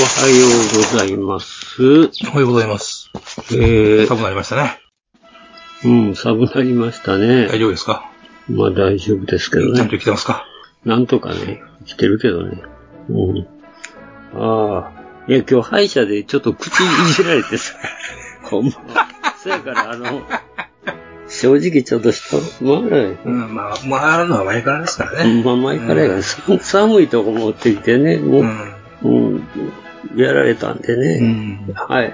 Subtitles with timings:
[0.00, 1.82] はようございます。
[1.82, 3.10] おはようございます。
[3.50, 4.78] えー、寒くなりましたね。
[5.84, 7.48] うん、寒くなりましたね。
[7.48, 8.08] 大丈夫ですか？
[8.48, 9.98] まあ大丈夫ですけどちゃんとね。
[9.98, 10.44] 来てますか？
[10.84, 12.62] なんとかね、来てるけどね。
[13.08, 13.48] うん。
[14.40, 15.02] ああ。
[15.26, 17.74] いや、今日歯医者でちょっと口いじられてさ。
[18.48, 18.72] ほんま。
[19.42, 20.22] そやから、あの、
[21.28, 25.42] 正直ちょっと人、まあね、うん、まあ、回るのは前からですからね。
[25.44, 28.74] まあ前からやから、さ寒いとこ持ってきてね、もう、うん。
[29.00, 29.48] うん、
[30.16, 31.18] やられたんでうね。
[31.20, 31.72] ん。
[31.74, 32.12] はい。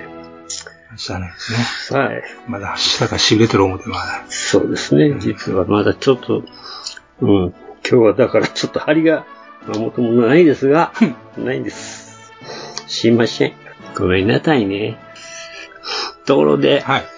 [0.96, 2.00] しゃあないですね。
[2.00, 2.22] はい。
[2.46, 4.24] まだ下が痺れてる思ってまだ。
[4.28, 5.16] そうですね。
[5.18, 6.42] 実はまだちょっと、
[7.20, 7.28] うん。
[7.48, 9.26] 今日はだからちょっと張りが、
[9.66, 10.92] まあ、もともとないですが、
[11.36, 12.32] ないんです。
[12.86, 13.52] すいません。
[13.96, 14.98] ごめんなさいね。
[16.26, 17.13] ところで、はい。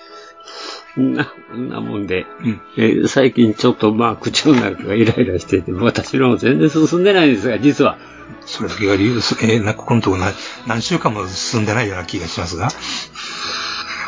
[0.97, 2.61] な、んなもんで、うん。
[2.77, 7.99] えー最近ちょっとまあ口の中がイライラしてて、私のも全然進んでないんですが、実は。
[8.45, 9.37] それだけが理由です。
[9.43, 10.33] えー、な、ここのとこ何
[10.67, 12.69] 何週間も進んでないような気がしますが。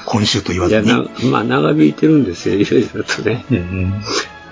[0.06, 1.04] 今週と言わいや、ずに。
[1.30, 3.44] な、まあ長引いてるんですよ、いろいろとね。
[3.50, 4.02] うんうん。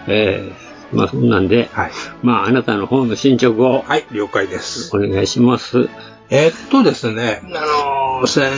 [0.09, 1.91] えーまあそんなんで、はい。
[2.23, 4.95] まああなたの方の進捗をはい、了解です。
[4.97, 5.89] お願いします。
[6.31, 8.51] えーっとですね、あのー、先、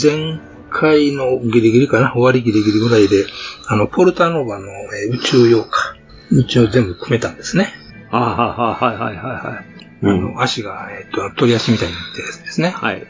[0.00, 0.38] 前
[0.76, 3.24] 回のギリギリかな終わりギリギリぐらいで、
[3.66, 5.96] あの、ポルタノーバの、えー宇宙用か。
[6.30, 7.72] 一応全部組めたんですね。
[8.10, 9.64] ああ、はいはいはいはいはい。
[10.02, 12.70] あの、足が、えーっと、鳥足みたいになってるやつですね。
[12.70, 13.06] はい。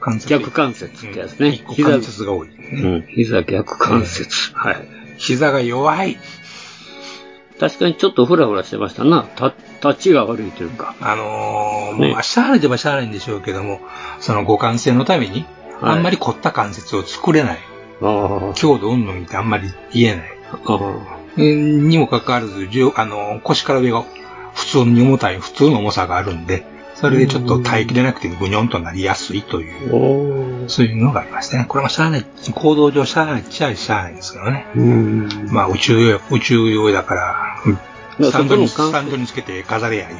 [0.00, 1.48] 関節逆関節ってやつね。
[1.48, 3.06] 一個関節が多い、ねうん。
[3.08, 4.52] 膝逆関節。
[4.54, 4.88] はい。
[5.18, 6.18] 膝が弱い。
[7.58, 9.22] 確かにちょっとフラフラしてましたな。
[9.22, 10.94] た、立ちが悪いというか。
[11.00, 13.80] あのーねまあ、しゃあないではしゃあないんでしょうけども、
[14.20, 17.58] その互換性のために、はいあんまり凝った関節を作れない。
[18.54, 20.34] 強度運動ってあんまり言えない。
[21.36, 24.04] にもかかわらず、あの、腰から上が
[24.54, 26.64] 普通に重たい、普通の重さがあるんで、
[26.94, 29.74] それでちょっと耐えきれなくてぐにょんとなりやすいといあ。
[30.64, 31.66] う、そういうのがありましたね。
[31.68, 32.24] これもしゃあない、
[32.54, 34.66] 行動上しゃあないっちゃしゃあないんですけどね。
[34.76, 35.28] うん。
[35.50, 37.56] まあ宇宙用、宇宙用だから、
[38.18, 40.12] うんまあスタンドに、ンドにつけて飾れやい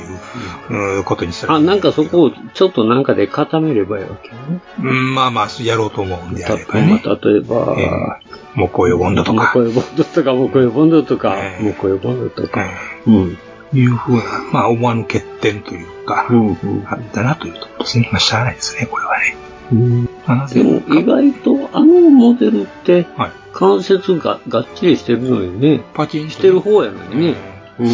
[0.70, 1.52] う、うんことにする。
[1.52, 4.60] あ、なんかそこをちょっとなんかで固めればいいわけね。
[4.78, 7.02] うん、まあまあ、やろうと思うんであればたね。
[7.04, 12.64] 例えば、えー、木工用ボンドとか木、工用ボンドとか、木工用ボンドとか、ええ木工用ボンドとか。
[13.06, 13.28] ううん。
[13.32, 13.38] ん
[13.72, 14.22] いうふうな、
[14.52, 16.46] まあ思わぬ欠点というか、うん。
[16.46, 18.08] うんあったなというところですね。
[18.12, 19.36] まあ、しゃあないですね、これはね。
[19.72, 20.04] うん。
[20.06, 23.30] でも意外とあのモデルってはい。
[23.52, 27.53] 関節ががっちりしてるのにね、パチンしてる方やのにね。
[27.78, 27.86] うん。
[27.86, 27.90] う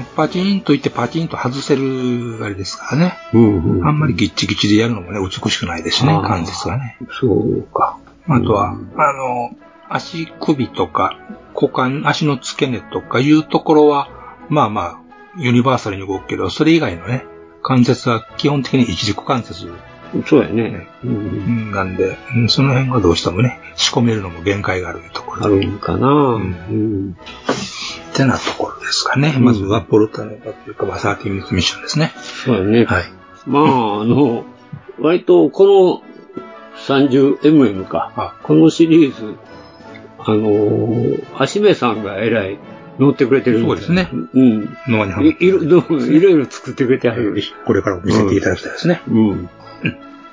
[0.00, 3.14] んパチンといってパチンと外せるあれですからね。
[3.32, 3.86] うん、うん。
[3.86, 6.98] あんまりギッチギチでやるのもね、美しくないですしね関節がね。
[7.20, 7.98] そうか。
[8.28, 9.56] あとは、うんあの、
[9.88, 11.18] 足首とか、
[11.54, 14.08] 股間、足の付け根とかいうところは、
[14.48, 15.00] まあまあ、
[15.36, 17.26] ユニバーサルに動くけど、それ以外のね、
[17.62, 19.70] 関節は基本的に一軸関節
[20.26, 20.88] そうやね。
[21.04, 21.70] うん。
[21.70, 26.08] なんで、うんその辺はどうしてもね、仕込めるのも限界があるところあるんかな。
[26.08, 26.42] うん
[27.10, 27.16] ん。
[28.12, 29.32] ってなところですかね。
[29.36, 32.12] うんまずはポルタノバというか、まあ、サーティミッツミッションですね。
[32.44, 32.84] そうやね。
[32.84, 33.04] はい。
[33.46, 34.44] まあ、あの、
[35.00, 36.12] 割とこの
[36.86, 38.12] 30mm か。
[38.16, 39.36] あこのシリーズ、
[40.18, 42.58] あのー、足部さんが偉い
[42.98, 44.76] 乗ってくれてるんそうですねうん。
[44.86, 47.42] 沼にはいいろいろ作ってくれてある。
[47.66, 49.00] これからも見せていただきたいですね。
[49.08, 49.48] うん。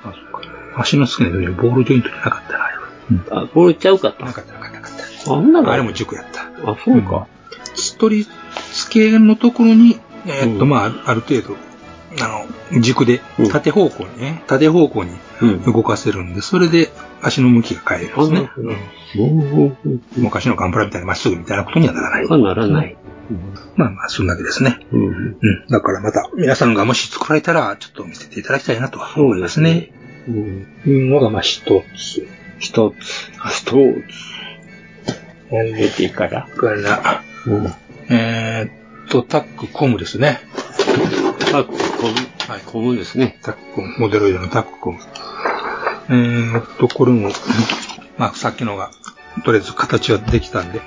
[0.04, 0.40] あそうか
[0.76, 3.42] 足の付け根にボールジョイントじゃなかったな、あれは。
[3.42, 4.24] あ、これちゃうかった。
[4.24, 4.92] なかった、なかった、なかっ
[5.24, 5.32] た。
[5.32, 6.42] あんなのあれも塾やった。
[6.70, 7.26] あ、そうか。
[8.00, 8.26] 取り
[8.72, 11.56] 付けのところに、えーっと、うんまあ、ある程度、
[12.22, 15.12] あの、軸でうん、縦方向にね、縦方向に
[15.42, 15.62] うん。
[15.62, 16.90] 動かせるんで、それで
[17.22, 18.50] 足の向きが変えるんですね。
[20.16, 22.26] 昔のガンプラみたいなまっすぐみたいなことにはならない。
[22.26, 22.96] はならない。
[23.76, 24.80] まあまあ、そんだけですね。
[24.92, 25.06] うん。
[25.06, 25.66] うん。
[25.68, 29.92] だからまた、皆さんがもし作られたら、ちょっと見せていただきたいなとは思いますね。
[30.28, 31.10] うん。
[31.10, 32.26] のが、まあ、一つ。
[32.58, 33.30] 一つ。
[33.52, 34.00] 一つ。
[35.50, 36.46] 出てから。
[36.46, 37.72] から、うん。
[38.10, 40.40] えーっと、タックコムですね。
[41.50, 42.14] タックコム。
[42.48, 43.38] はいコムですね。
[43.42, 44.98] タックコム、モデロイドのタックコム。
[46.08, 47.30] えーっと、これも、
[48.18, 48.90] まあ、さっきのが、
[49.44, 50.84] とりあえず形はできたんで、こ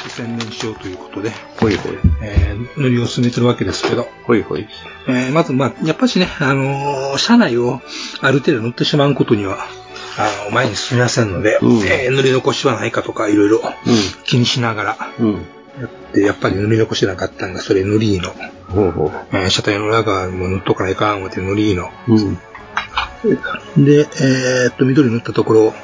[0.00, 1.30] っち専念しようということで、
[1.60, 1.92] ほいほい。
[2.22, 4.66] えー塗りを進めてるわけですけど、ほいほい。
[5.08, 7.80] えーまず、まあ、やっぱしね、あのー車内を
[8.22, 9.58] ある程度塗ってしまうことには、
[10.18, 13.60] あの前に進みませんので、うんえー塗り残しはないかとか、いろいろ
[14.24, 15.46] 気にしながらうん。
[15.80, 18.30] やって、やっぱり塗り残しなかったんが、それ塗りの、
[18.68, 19.10] ほうほう。
[19.36, 21.90] えー車体の裏側も塗っとかないかん思って塗りの。
[22.08, 22.34] うん。
[23.84, 25.74] で、えーっと、緑塗ったところ、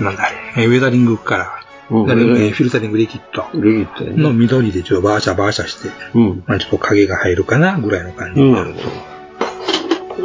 [0.00, 1.54] なんだ、えーウェザリングから、
[1.90, 3.46] うんえーフィルタリングリキッド。
[3.54, 6.42] の緑でちょっとバーシャバーシャして、うん。
[6.46, 8.46] まあちょっと影が入るかな、ぐらいの感じうん。
[8.48, 8.80] になると。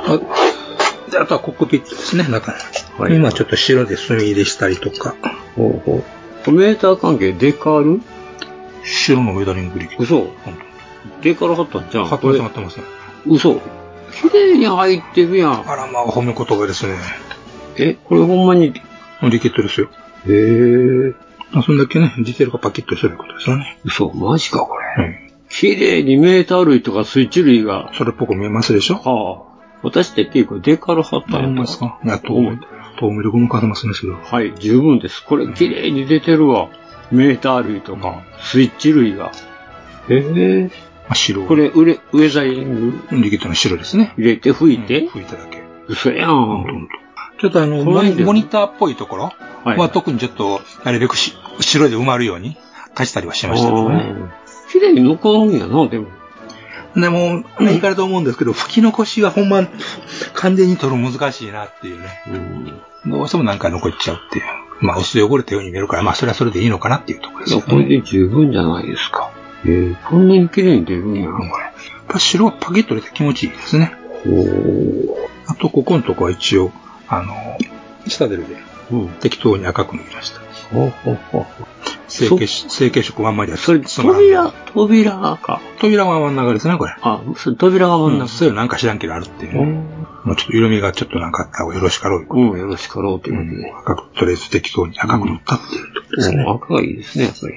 [0.06, 0.20] あ
[1.12, 2.52] で、あとはコックピットですね、中
[2.98, 3.04] の。
[3.04, 5.16] はい今ちょっと白で墨入れしたりとか、
[5.56, 6.04] ほうほ
[6.48, 6.52] う。
[6.52, 8.02] メーター関係デカール
[8.84, 9.96] 白のウェザリングリキ。
[9.98, 10.58] 嘘本
[11.22, 11.90] デカール貼ったん？
[11.90, 12.10] じゃん。
[12.10, 12.18] 当。
[12.18, 12.92] これ貼ってます、貼って
[13.28, 13.62] 嘘。
[14.12, 15.50] 綺麗に入ってるや。
[15.50, 15.70] ん。
[15.70, 16.96] あら、まあ、褒め言葉ですね。
[17.78, 18.74] え、これほんまに？
[19.24, 19.90] リキッドですよ。
[20.28, 21.14] へえ。
[21.52, 23.80] まあそんだけね、ディテールがパキッとしてることですよね。
[23.86, 25.06] 嘘、マジかこれ。
[25.06, 25.16] うん。
[25.50, 27.92] 綺麗にメーター類とかスイッチ類が。
[27.94, 28.96] それっぽく見えますでしょ？
[28.96, 29.54] はあ。
[29.84, 32.00] 私って結構デカール貼ったんやと思いますか？
[32.04, 32.58] いや、透明、
[33.00, 34.20] 透明でごまかせますね、それは。
[34.24, 35.24] はい、十分です。
[35.26, 36.70] これ綺麗に出てるわ。
[37.12, 39.32] メーター類とか、スイッチ類が。
[40.10, 40.72] ええ
[41.08, 41.46] まあ、白。
[41.46, 44.14] これ、ウレ、ウェザリングリキッドの白ですね。
[44.18, 45.62] 入れて吹いて、うん拭いただけ。
[45.88, 46.82] 嘘やほんとほん。
[46.84, 46.94] んと
[47.42, 49.32] ちょっとあの、モニモニターっぽいところ
[49.66, 52.58] はいは特にちょっと、なるべくし白で埋まるように
[52.96, 53.96] 足したりはしましたけどね。
[53.96, 54.30] うん
[54.74, 56.08] 綺麗に残るんやな、でも。
[56.96, 59.68] でも、ね、いかれと思うんですけど、吹き残しはほんま、
[60.34, 62.08] 完全に取る難しいなっていうね。
[63.06, 63.12] うん。
[63.12, 64.46] どうしてもなんか残っちゃうっていう。
[64.84, 67.66] まあ、薄汚れたように見えるから、まあ、それはそれでいいのかなっていうところです、よね。
[67.68, 69.32] これで十分じゃないですか。
[69.66, 71.64] ええこんなに綺麗に出るんやな、これ。
[71.64, 71.74] やっ
[72.08, 73.96] ぱ白はパキッと出て気持ちいいですね。
[74.26, 75.28] ほう。
[75.48, 76.72] あと、ここのとこは一応、
[77.08, 77.34] あの、
[78.08, 78.58] 下出るで
[78.92, 79.08] うん。
[79.22, 80.42] 適当に赤く塗りました。
[80.76, 81.46] ほうほうほう。
[82.14, 85.62] 成形し、成形色まんまでやそれ、扉、扉か。
[85.80, 86.96] 扉は真ん中ですね、これ。
[87.02, 88.28] あ、それ扉が真んうん、中。
[88.28, 89.66] そういうのなんか知らんけどあるっていうね。
[90.24, 93.72] もうちょっと色味がちょっとなんかあったよろしかろういうん、よろしかろうということで。
[93.72, 96.44] 赤く、とりあえず適当に赤く塗ったっていうところですね。
[96.44, 97.54] うん赤がいいですね、やっぱり。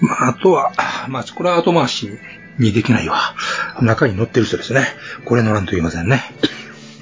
[0.00, 0.72] まあ、あとは、
[1.08, 2.10] まあ、これは後回し
[2.58, 3.34] にできないわ。
[3.80, 4.86] 中に乗ってる人ですね。
[5.24, 6.22] これ乗らんと言いませんね。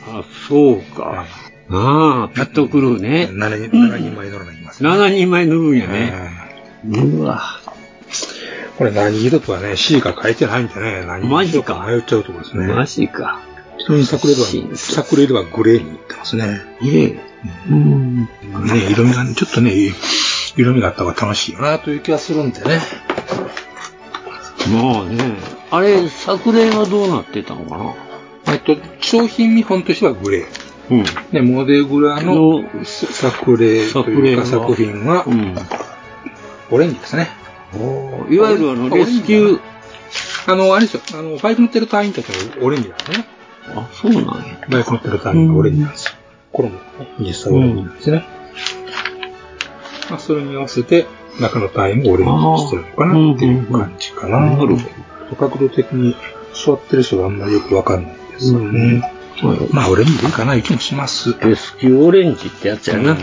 [0.08, 1.25] あ、そうか。
[1.70, 3.28] ああ、ピットクルーね。
[3.32, 4.87] 7人、7人前乗らないません。
[4.87, 6.12] 7人前塗るんやね。
[6.84, 7.00] ね。
[7.00, 7.43] うわ。
[8.76, 12.66] これ何色とはね、C が書いてないんでね、何色か迷っちゃうところですね。
[12.66, 13.40] マジか。
[13.78, 16.61] ちなみにサクレードは、シンサクレードはグレーにいってますね。
[16.81, 17.20] いえ。
[17.70, 18.20] うん。
[18.20, 18.28] ね、
[18.90, 19.72] 色味がね、ちょっとね、
[20.56, 22.81] 色味があった方が楽しいよなという気がするんでね。
[24.72, 25.37] まあね。
[25.70, 27.94] あれ、作例はどうなってたのかな？
[28.55, 30.63] えっと、商品見本としてはグレー。
[30.90, 31.04] うん。
[31.32, 35.54] で、モデグラのの作例というか作品はう、ん。
[36.70, 37.28] オレンジですね。
[38.31, 39.60] いわゆるあの、レスキュー。
[40.46, 43.26] あの、あれですよ、あの、バイク乗ってる隊員たちのオレンジなんですね。
[43.75, 44.58] あ、そうなんや。
[44.69, 46.14] バイク乗ってる隊員がオレンジなんですよ。
[46.52, 46.78] これも
[47.19, 48.25] 実際オレンジなんですね。
[50.10, 51.06] まあ、それに合わせて、
[51.40, 54.40] 中の隊員もオレンジにしてるのかなっていう感じかな。
[54.40, 54.76] なるほど。
[55.36, 56.14] 角度的に
[56.52, 59.13] 座ってる人があんまりよくわかんないんですよね。
[59.70, 61.37] まあ、オレンジでいいかな、いう気もします。
[61.41, 63.12] レスキューオレンジってやつやな。
[63.12, 63.19] うん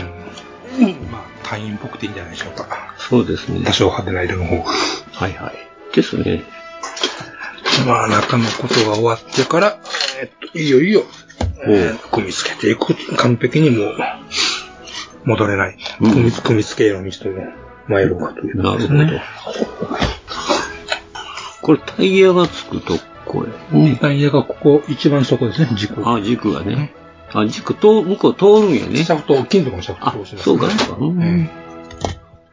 [1.10, 2.94] まあ、隊員っぽくていいんじゃないでしょうか。
[2.98, 3.72] そうですね多。
[3.72, 4.64] 少派手な色の方が。
[5.12, 5.94] はいはい。
[5.94, 6.42] ですね。
[7.86, 9.78] まあ、中のことが終わってから、
[10.20, 11.02] えっと、いよいよ、
[11.66, 12.94] えー組み付けていく。
[13.16, 13.96] 完璧にもう、
[15.24, 15.78] 戻れない。
[16.00, 17.44] うん組み組み付けへの道というか
[17.88, 19.98] というところなるほど。
[21.62, 23.98] これタイヤがつくとこやね。
[24.00, 26.08] タイヤがここ、一番そこですね、軸。
[26.08, 26.94] あ、軸がね。
[27.32, 29.12] あ、軸と、向こう通るんやねシ。
[29.12, 31.04] ャフト、金属のシャフト通し、ますそうか、そうか。
[31.04, 31.50] うん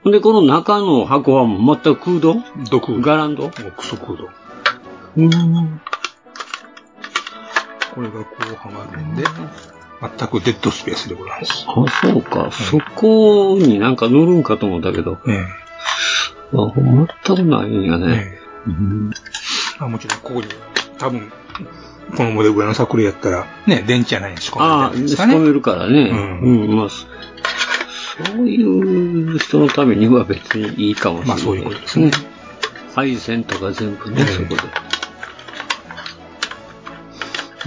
[0.06, 2.38] で、この中の箱はもう全く空洞
[2.72, 3.02] 毒。
[3.02, 4.30] ガランドもうクソ空洞。
[5.18, 5.82] うん。
[7.94, 9.24] これがこうはまるんで、
[10.02, 11.66] 全くデッドスペースでございます。
[11.68, 12.50] あ、そうか。
[12.52, 15.46] そこになんか塗るんかと思ったけど、え
[16.54, 16.74] あ
[17.26, 18.36] 全くないんやね。
[18.36, 19.12] えうん
[19.80, 20.48] えあもちろん、ここに、
[20.98, 21.32] 多分、
[22.16, 25.34] このモデルぐらいの作例やったら、ね、電池やないに仕込ああ、めてるんですかね。
[25.34, 26.10] 仕込めるからね。
[26.42, 27.08] うんうん、まあ、そ
[28.26, 31.38] そういう人のためには別にいいかもしれない。
[31.38, 32.12] まあそういうことですね。
[32.94, 34.62] 配線とか全部ね、ええそこで。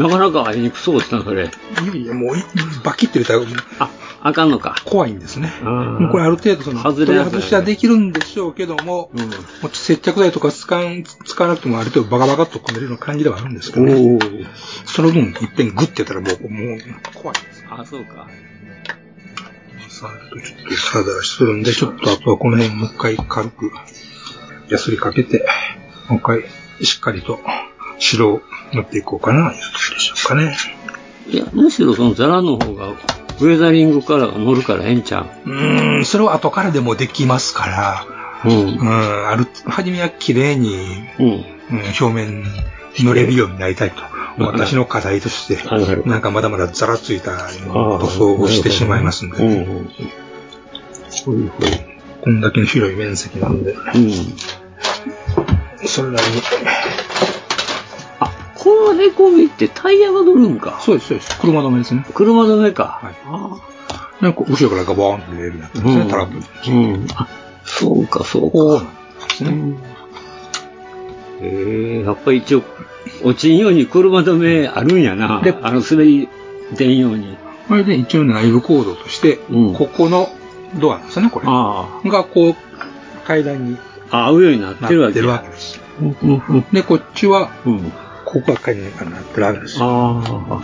[0.03, 1.45] なかなか会いにくそうですな、それ。
[1.45, 2.43] いやいや、もうい、
[2.85, 3.41] バキッて入れたら、
[3.79, 3.91] あ、
[4.25, 4.77] あかんのか。
[4.85, 5.53] 怖いんですね。
[6.11, 9.21] これある程度その、外れ取り外しはできるんでしょうけども、うん。
[9.21, 9.27] も
[9.65, 14.19] う接着剤とか使わん使わなくてもある程度バカバカっと組めるような感じではあるんですけど、ね。
[14.87, 16.79] その分、いっぺんグッてやったらもう、もう、
[17.15, 17.65] 怖いです。
[17.69, 18.29] あ、そうか。
[20.03, 23.71] さんとちょっとサラダラするんで、ちょっとあとはこの辺もう一回軽く、
[24.69, 25.47] ヤスリかけて、
[26.09, 26.45] もう一回
[26.85, 27.39] しっかりと
[27.99, 30.57] 白を塗っていこうかな、いうとこでしょうかね。
[31.29, 32.95] いや、むしろそのザラの方が、
[33.41, 35.51] ウェザリングカラーが乗るからええんちゃう？
[35.51, 38.07] うーん、それは後からでもできますから、
[38.45, 38.79] うん。
[38.79, 40.77] うん、ある、初めは綺麗に、
[41.19, 41.27] うん。
[41.27, 41.45] うん、
[42.01, 42.45] 表面
[42.99, 43.97] 塗れるようになりたいと。
[44.39, 45.59] 私の課題として
[46.09, 47.33] なんかまだまだザラついた
[47.67, 49.91] のと遭遇してしまいますんで、うん。
[52.23, 54.13] こんだけの広い面積なんで、うん。
[55.87, 56.43] それなりに。
[58.63, 60.79] あ、この凹みってタイヤが乗るんか。
[60.81, 61.39] そうです、そうです。
[61.41, 62.07] 車止めですね。
[62.15, 63.01] 車止めか。
[63.03, 63.57] はいあ
[64.21, 66.95] なんか後ろからガボーンって出るようになってあますね、タラップに。
[66.95, 67.07] うん。
[67.17, 67.29] あ、
[67.65, 68.85] そうか、そうこうか。
[68.85, 69.51] なんですね。
[69.51, 69.77] うん
[71.45, 72.63] ええやっぱり一応、
[73.25, 75.41] 落ちんように車止めあるんやな。
[75.43, 76.29] であの、滑り
[76.77, 77.37] 出んように。
[77.67, 80.29] これで一応内部コードとして、うんここの
[80.77, 81.47] ドアなんですよね、これ。
[81.49, 82.55] あがこう、
[83.27, 83.77] 階段に
[84.11, 84.27] あ。
[84.29, 85.81] 合うようになっなてるわけです。
[86.01, 87.93] うんうんうんで、こっちは、うん。
[88.33, 89.77] ここが階段になってるわけです。
[89.79, 90.63] ああ。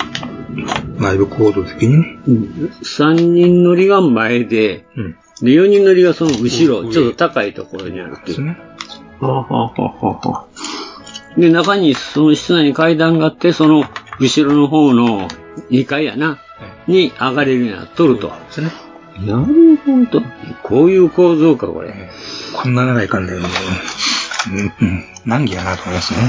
[0.96, 2.18] 内部コード的にね。
[2.26, 2.72] うん。
[2.82, 5.12] 3人乗りが前で、うん。
[5.42, 8.26] で、4人乗りがその後ろ、うんちょっと高いところにあるっていう。
[8.28, 8.56] ですね。
[9.20, 10.46] はあはあはあはあは
[11.36, 13.84] あで、中に、その室内に階段があって、その
[14.18, 15.28] 後ろの方の
[15.70, 16.38] 2階やな、
[16.86, 18.28] に上がれるようになっとると。
[18.28, 18.72] ですね。
[19.20, 20.22] なるほど。
[20.62, 22.08] こういう構造か、これ。
[22.56, 26.20] こんな長い感じで、うん、うん、難儀やなと思いますね。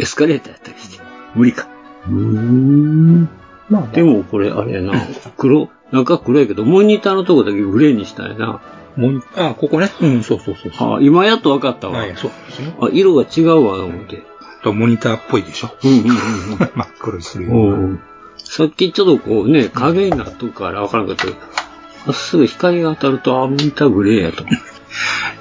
[0.00, 1.04] エスカレーターやったりして。
[1.34, 1.68] 無理か。
[2.06, 3.28] うーん。
[3.68, 4.94] まあ、でもこれ、あれやな、
[5.36, 8.60] 黒、中黒やけど、モニターのとこだけグレーにしたんやな。
[8.96, 9.90] もう、あ、ここね。
[10.00, 10.96] うん、そうそうそうそう。
[10.96, 11.98] あ、今やっと分かったわ。
[11.98, 12.74] はい、そうですね。
[12.80, 14.22] あ、色が違うわ、思って。
[14.62, 15.70] とモニターっぽいでしょ。
[15.82, 16.10] うんうんうん
[16.74, 17.98] 真っ黒にするよう。
[18.38, 21.36] さっきちょっとこうね、影になっとくから分からんかったけど、
[22.06, 24.44] まっすぐ光が当たると、あ、モニターグレーやと。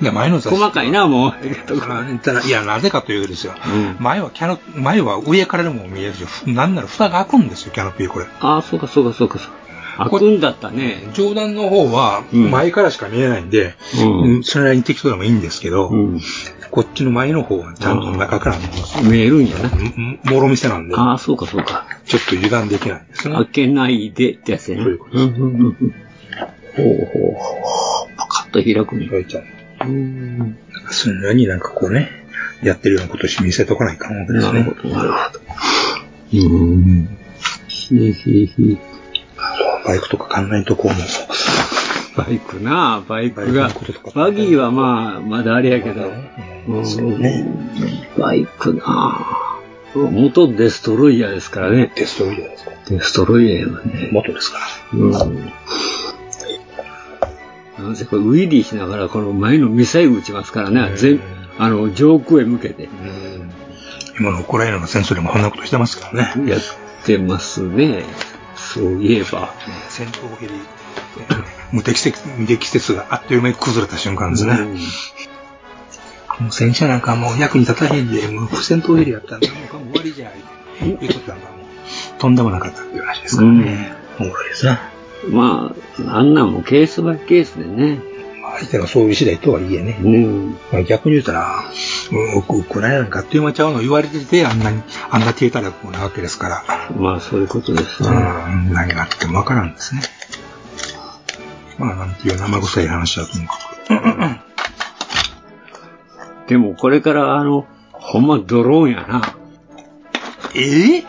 [0.01, 2.47] いや、前の雑誌細かいな、もう。
[2.47, 3.53] いや、なぜかというとですよ。
[3.65, 8.25] うん前はキャノ、前は上からでも見えるし、ふなんなら蓋が開くんですよ、キャノピーこれ。
[8.39, 9.59] あ、そうかそうかそうかそうか。
[10.09, 11.09] 開くんだったね。
[11.13, 16.21] 上段の方はうん前からしか見えないんで、うんうんそれなりに適当でもいいんですけど、うん。
[16.71, 18.57] こっちの前の方はちゃんと中から
[19.03, 19.69] 見えるんやな。
[19.69, 21.85] んもろ見せなんで、ああ、そうかそうか。
[22.05, 23.35] ちょっと油断できないですね。
[23.35, 24.83] 開けないでってやつやね。
[24.83, 25.75] そういうことうんうんうんうん。
[25.75, 28.08] ほうほうほう。
[28.49, 29.09] ッと開くんや。
[29.09, 29.45] 開いちゃう。
[29.87, 30.57] うん。
[30.89, 32.09] そんなになんかこうね、
[32.63, 34.59] やってるようなことし見せとかないかんわけですね。
[34.59, 35.39] なるほど、なるほど。
[36.33, 37.17] うん。
[37.67, 38.77] ひひひ。
[39.85, 40.97] バイクとか考えんとこうも。
[42.17, 43.69] バイクなバイクバイクが。
[44.13, 46.11] バギーはまあ、まだあれやけど。
[46.67, 47.45] うんそうね。
[48.17, 49.25] バイクな
[49.95, 51.91] 元デストロイヤーですからね。
[51.95, 52.71] テストいいじゃないですか。
[52.89, 54.09] デストロイヤーはね。
[54.11, 54.99] 元ですから。
[54.99, 55.11] うん。
[57.79, 60.95] なんせこれウィリーしながらこの前のミサイル撃ちますからね。
[60.95, 61.19] 全、
[61.57, 63.51] あの、上空へ向けてうん
[64.19, 66.51] 今のウクライナの戦争でもこんなことしてますからね。
[66.51, 66.61] やっ
[67.05, 68.03] てますね。
[68.55, 69.53] そういえば。
[69.87, 70.53] 戦闘ヘリ、
[71.19, 74.57] えー無適切、無適切があっという間に崩れた瞬間ですね。
[76.39, 80.89] もう戦車なんかもう役に立たへんで、もう戦闘ヘリやったらもう終わりじゃい。
[80.89, 83.93] いうことなんかもう、とんでもなかったっていう話ですからね。
[84.19, 84.79] おもろいですな。
[85.27, 85.73] ま
[86.07, 87.99] あ、あんなんもケースバイケースでね。
[88.41, 89.99] まあ相手がそういう次第とはいえね。
[90.01, 90.57] うん。
[90.71, 91.63] まあ、逆に言うたら、
[92.11, 92.15] う
[92.55, 96.63] んウクライナなんかあっという間ちゃうの言われてて、あんなに、あんな低たらくなわけですから。
[96.97, 98.15] まあ、そういうことですうね。
[98.17, 100.01] ん、何があってもわからんですね。
[101.77, 103.57] まあ、なんていう生臭い話はともか
[106.45, 106.49] く。
[106.49, 109.21] でもこれからあの、ほんまドローンやな。
[110.55, 111.03] ええ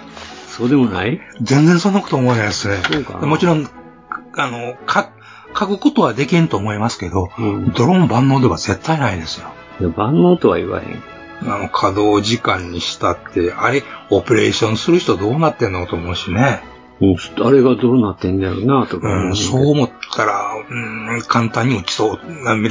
[0.49, 3.19] そうでもない全然そんなこと思わないですねそうか。
[3.19, 3.67] なもちろん、
[4.41, 5.11] あの、か、
[5.59, 9.49] 書くことはできんと思いますけど、うんドローン万能では絶対ないですよ。
[9.81, 11.03] いや万能とは言わへん。
[11.43, 16.61] あの、稼働時間にしたって、あれ、オペレーションする人どうなってんのと思うしね。
[17.01, 17.17] うん
[17.47, 22.21] あれがどうなってんだろうな、とか思うん、そう思ったら、うん、簡単に落ちそう。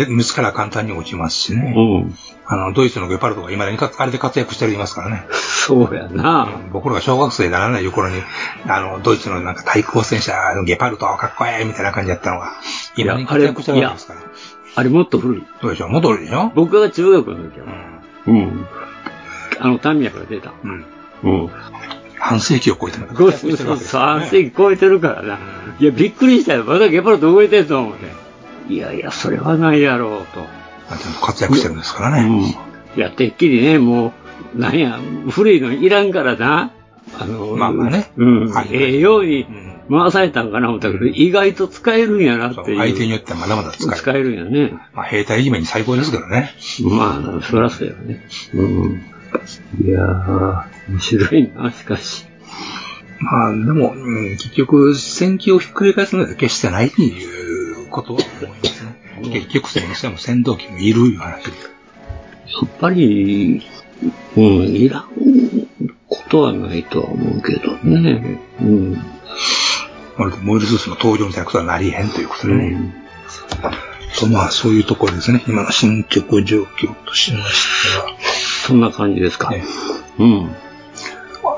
[0.08, 1.74] 見つから簡単に落ちますしね。
[1.76, 2.16] うん。
[2.46, 5.26] あの、ドイツのゲパルトが今だにかあれで活躍してるいますからね。
[5.32, 6.48] そうやな。
[6.72, 8.22] 僕らが小学生にならない頃に、
[8.68, 12.54] あの、ドイツのなんか対空戦車のゲパルトかっこええみたいな感じだったのが、
[12.98, 14.22] 今に活躍してるわけですから。
[14.76, 15.44] あれもっと古い。
[15.62, 15.90] そうでしょ？
[15.90, 16.52] 戻るでしょ？
[16.56, 17.66] 僕が中学の時は
[18.28, 18.32] う。
[18.32, 18.36] ん。
[18.36, 18.68] うん。
[19.60, 20.54] あの、タミヤから出た。
[20.64, 20.86] うん。
[21.24, 21.50] うん。
[22.20, 25.40] 半世紀を超えてるごそうそうそう、3世紀超えてるからな。
[25.80, 26.66] いや、びっくりしたよ。
[26.66, 27.98] まだゲパルト動いてると思うね。
[28.70, 30.46] いやいや、それはないやろうと。
[30.98, 32.28] ちゃんと活躍してるんですからね。
[32.28, 32.42] うん。
[32.42, 32.56] い
[32.98, 34.14] や、てっきりね、も
[34.56, 35.00] う、なんや、
[35.30, 36.72] 古いのいらんからな。
[37.20, 38.50] あの、まあまあねうん。
[38.52, 42.78] はいええようにうん回されたんかな思ったけど、意外と使えるんやなっていう。
[42.78, 43.98] 相手によってはまだまだ使える。
[43.98, 44.74] 使えるんやね。
[44.94, 46.52] まあ、兵隊いじめに最高ですけどね。
[46.84, 48.24] まあ、そらそうやね。
[48.54, 49.02] うん。
[49.84, 52.26] いやー、面白いな、しかし。
[53.20, 59.32] まあ、でも、うん、結局、戦記をひっくり返すのは決してないっていうことは思いますね。
[59.32, 61.52] 結局、それにしても戦闘機もいるいう話で。
[61.52, 61.56] や
[62.66, 63.62] っぱり、
[64.38, 65.10] うん、いらん
[66.08, 68.40] ことはないとは思うけどね。
[68.62, 68.98] うん。
[70.18, 72.94] まるで燃えるスーツの登場みたいなことはなりへんということでね。
[74.18, 75.44] とまあ、そういうところですね。
[75.48, 78.18] 今の進捗状況としましては。
[78.68, 79.50] そんな感じですか。
[79.52, 79.64] ね
[80.18, 80.56] うん。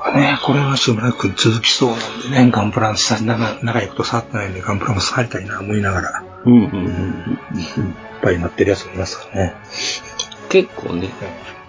[0.04, 7.60] まあね、これはしばらく続きそうなんでね、ガンプランさ、長長いこと触ってないんで、ガンプラも触りたいな思いながら、うんうんうん。
[7.60, 7.66] いっ
[8.22, 9.56] ぱいになってるやつもいますからね。
[10.50, 11.10] 結構ね、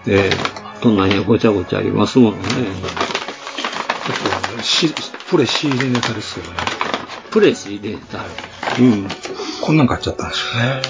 [0.07, 2.39] えー、あと何やごちゃごちゃありますもんね。
[4.05, 4.93] あとし
[5.29, 6.51] プレ仕入れネタですよね。
[7.31, 8.19] プレス入れた。
[8.79, 9.07] うん。
[9.61, 10.81] こんなん買っちゃったんですよね。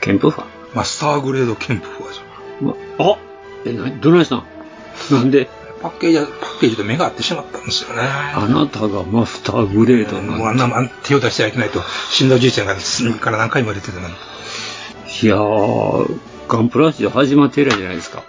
[0.00, 2.20] ケンプファマスターグレードケンプフォージ
[2.60, 3.18] まあ、
[3.64, 4.44] え、な、どないしたん？
[5.10, 5.48] なんで
[5.82, 8.02] パッケージ、パッケージと目が合ってしまったんですよね。
[8.02, 14.14] あなたがマスターグレードもうあなんんな、手を出してはいけないと、死んだおじいちゃんが隅から何回も出てたのに。
[15.22, 18.22] いやー、ガンプラジオ始まって以来じゃないですか。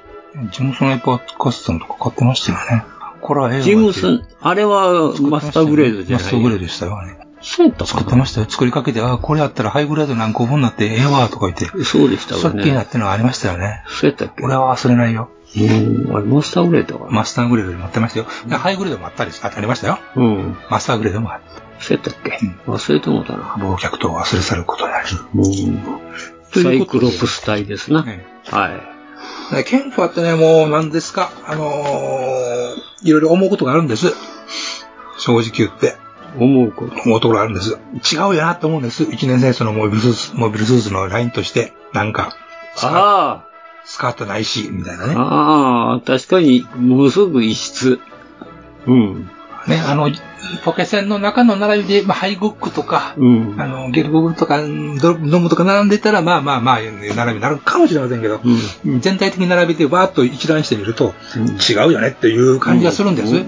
[0.52, 2.84] ジムソンエパーカスタムとか買ってましたよね。
[3.22, 7.18] これはジムスン、あれはマスターグレードじゃないマスターグレードでしたよ、あれ。
[7.42, 8.48] そうやった作ってましたよ。
[8.50, 11.84] 作りかけて、あこれやったらハイグレード何個分になってええわ、とか言って。
[11.84, 12.84] そうでしたわさっきになね。
[12.84, 13.84] ってのがありましたよね。
[13.88, 14.44] そうやったっけ？
[14.44, 15.30] 俺は忘れないよ。
[15.60, 17.08] うん、あれマスターグレード。
[17.10, 18.26] マスターグレードで持ってましたよ。
[18.48, 20.00] でハイグレードもあったりし、あありましたよ。
[20.16, 20.58] うん。
[20.70, 21.84] マスターグレードもあった。
[21.84, 22.40] そうやったっけ？
[22.66, 23.44] 忘れてもうたな。
[23.56, 25.08] 忘却と忘れ去ることになる。
[25.36, 26.64] うん。
[26.64, 28.04] サイクロプス体ですな。
[28.04, 28.70] ねは
[29.52, 29.56] い。
[29.56, 34.14] ねケンファってね、もう何ですか、あのー、いろいろ思うことがあるんです。
[35.20, 35.96] 正直言って。
[36.40, 36.96] 思うこと。
[37.04, 37.78] 思うところあるんです。
[38.16, 39.04] 違うよなと思うんです。
[39.04, 42.36] 一年生そのモビルスーツ、モビルスーツのラインとして、なんか、
[42.76, 43.46] スカあ
[43.88, 45.13] スカートないし、みたいなあ、ね。
[45.17, 48.00] ああ、確かに、ものすごく異質。
[48.86, 49.30] うん。
[49.67, 50.10] ね、あの、
[50.63, 53.56] ポケセンの中の並びで、まあ、ハイゴックとか、うん。
[53.58, 59.00] あの、ゲルゴブとか、ドドムとか並んでたら、まあまあまあ、並びになるかもしれませんけど、うん。
[59.00, 63.36] 全体的に並べてわーっと一覧してみると、うん違うよねっていう感じがするんです。
[63.36, 63.45] う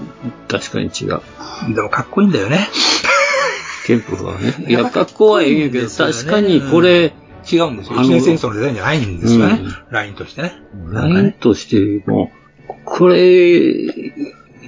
[0.48, 1.20] 確かに違う。
[1.74, 2.68] でもかっこいいんだよね。
[3.86, 4.54] ケンプはね。
[4.68, 7.12] いや、格好はいいんやけど、かっこいいんです確かにこれ、
[7.56, 7.98] 違うんですよ。
[7.98, 9.60] あの一年戦争のデザインじゃないんですよね。
[9.62, 10.52] うんラインとしてね。
[10.90, 12.30] ラインとしても、
[12.84, 13.16] これ、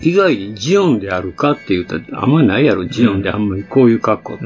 [0.03, 4.45] 以外にジオンであるかって言ったら、あんまりないやろ、ジオンであんまりこういう格好って。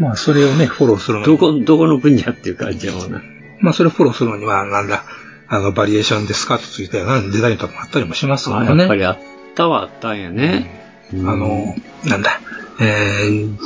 [0.00, 3.22] まあ、それをね、フォローするのにどこ、どこの分野っていう感じやもんな。
[3.60, 5.04] まあ、それをフォローするのには、なんだ、
[5.48, 8.66] あの、バリエーションでスカートついたようなデザインとかもあったりもしますからね。
[8.72, 9.18] あやっぱりあっ
[9.54, 10.80] たはあったんやね。
[11.12, 12.40] あの、なんだ、
[12.80, 13.56] えー、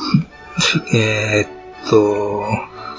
[0.95, 2.45] えーっと、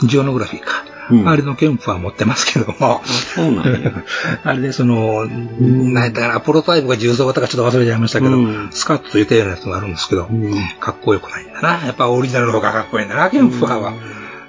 [0.08, 0.95] ジオノグラフィーか。
[1.12, 3.02] うんあれのケンプは持ってますけども、
[3.36, 3.92] そうなんや。
[4.44, 11.86] あれでその、なんだかな、プロタイプが重曹型かちょっと忘れちゃいましたけど、うんスカートという程度のやつがあるんですけど、うんかっこよくないんだな。
[11.86, 13.94] やっぱオリジナルの方がかっこいいんだな、ケンプは。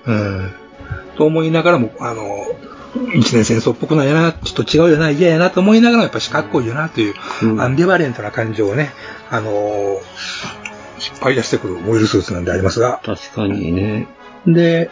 [0.06, 0.50] うん。
[1.16, 2.46] と思いながらも、あの、
[3.14, 8.92] 一年戦争っぽくないな、ちょっと違うよな、嫌やなと思いながらもやっぱしかっこいいよなという、うんアンビバレントな感情をね、
[9.30, 9.96] あのー
[10.98, 14.06] 引っ張り出してくるモイルスーツなんでありますが、確かにね。
[14.46, 14.90] で、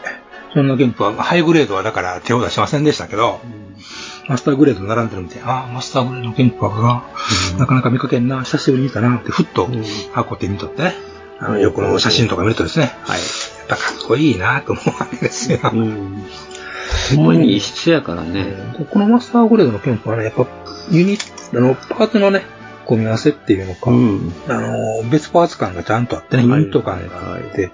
[0.54, 3.40] そんなケンプは、ハイグレードはだから手を出しませんでしたけど、
[4.28, 7.02] マスターグレード並んでるみたいな、ああ、マスターグレードのケンプはが、
[7.58, 10.94] なかなか見かけんな、久しぶりに見たなって、ふっとうん箱って見とってね、
[11.40, 13.18] あの、横の写真とか見るとですね、はい。
[13.18, 15.58] やっぱかっこいいなと思うわけですよ。
[15.72, 16.24] うん。
[17.16, 18.44] ほんまに異質やからね。
[18.78, 20.46] でこのマスターグレードのケンプはね、やっぱ、
[20.90, 21.18] ユニ
[21.52, 22.44] あの、パーツのね、
[22.86, 24.32] 組み合わせっていうのか、うん。
[24.48, 27.70] あの、別パーツ感がちゃんとあってね、ユニット感があって、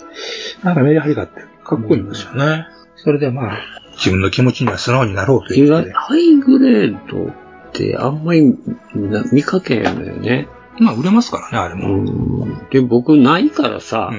[0.62, 2.66] なんかメリハリがあって、かっこいいんですよね。
[2.96, 3.58] それでまあ、
[3.96, 5.92] 自分の気持ちには素直になろうとい意うことで。
[5.92, 7.32] 外ハイグレードっ
[7.72, 8.54] てあんまり
[8.94, 10.48] な見かけへんのよね。
[10.78, 12.44] まあ、売れますからね、あれうも。
[12.46, 12.66] ん。
[12.70, 14.10] で、僕ないからさ、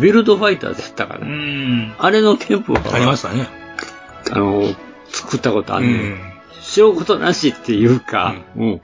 [0.00, 1.94] ビルドファイターだったかうら、ん。
[1.98, 3.48] あれのケンプは、ありましたね。
[4.30, 4.62] あの、
[5.08, 6.12] 作ったことあうんねん。
[6.14, 6.18] ん。
[6.60, 8.80] 証拠となしっていうか、うん。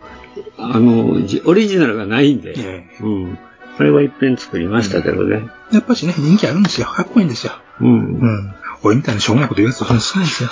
[0.59, 3.39] あの、じオリジナルがないんで、えうん。
[3.77, 5.49] これは一遍作りましたけどね。
[5.73, 6.87] えやっぱしね、人気あるんですよ。
[6.87, 7.53] かっこいいんですよ。
[7.81, 8.27] うんう。
[8.27, 8.55] ん。
[8.83, 10.51] 俺みたいなしょうもないこと言うやつは少ないですよ。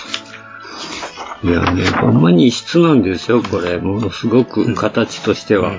[1.45, 3.79] いやね、ほんまに異質なんですよ、これ。
[3.79, 5.73] ものすごく形としては。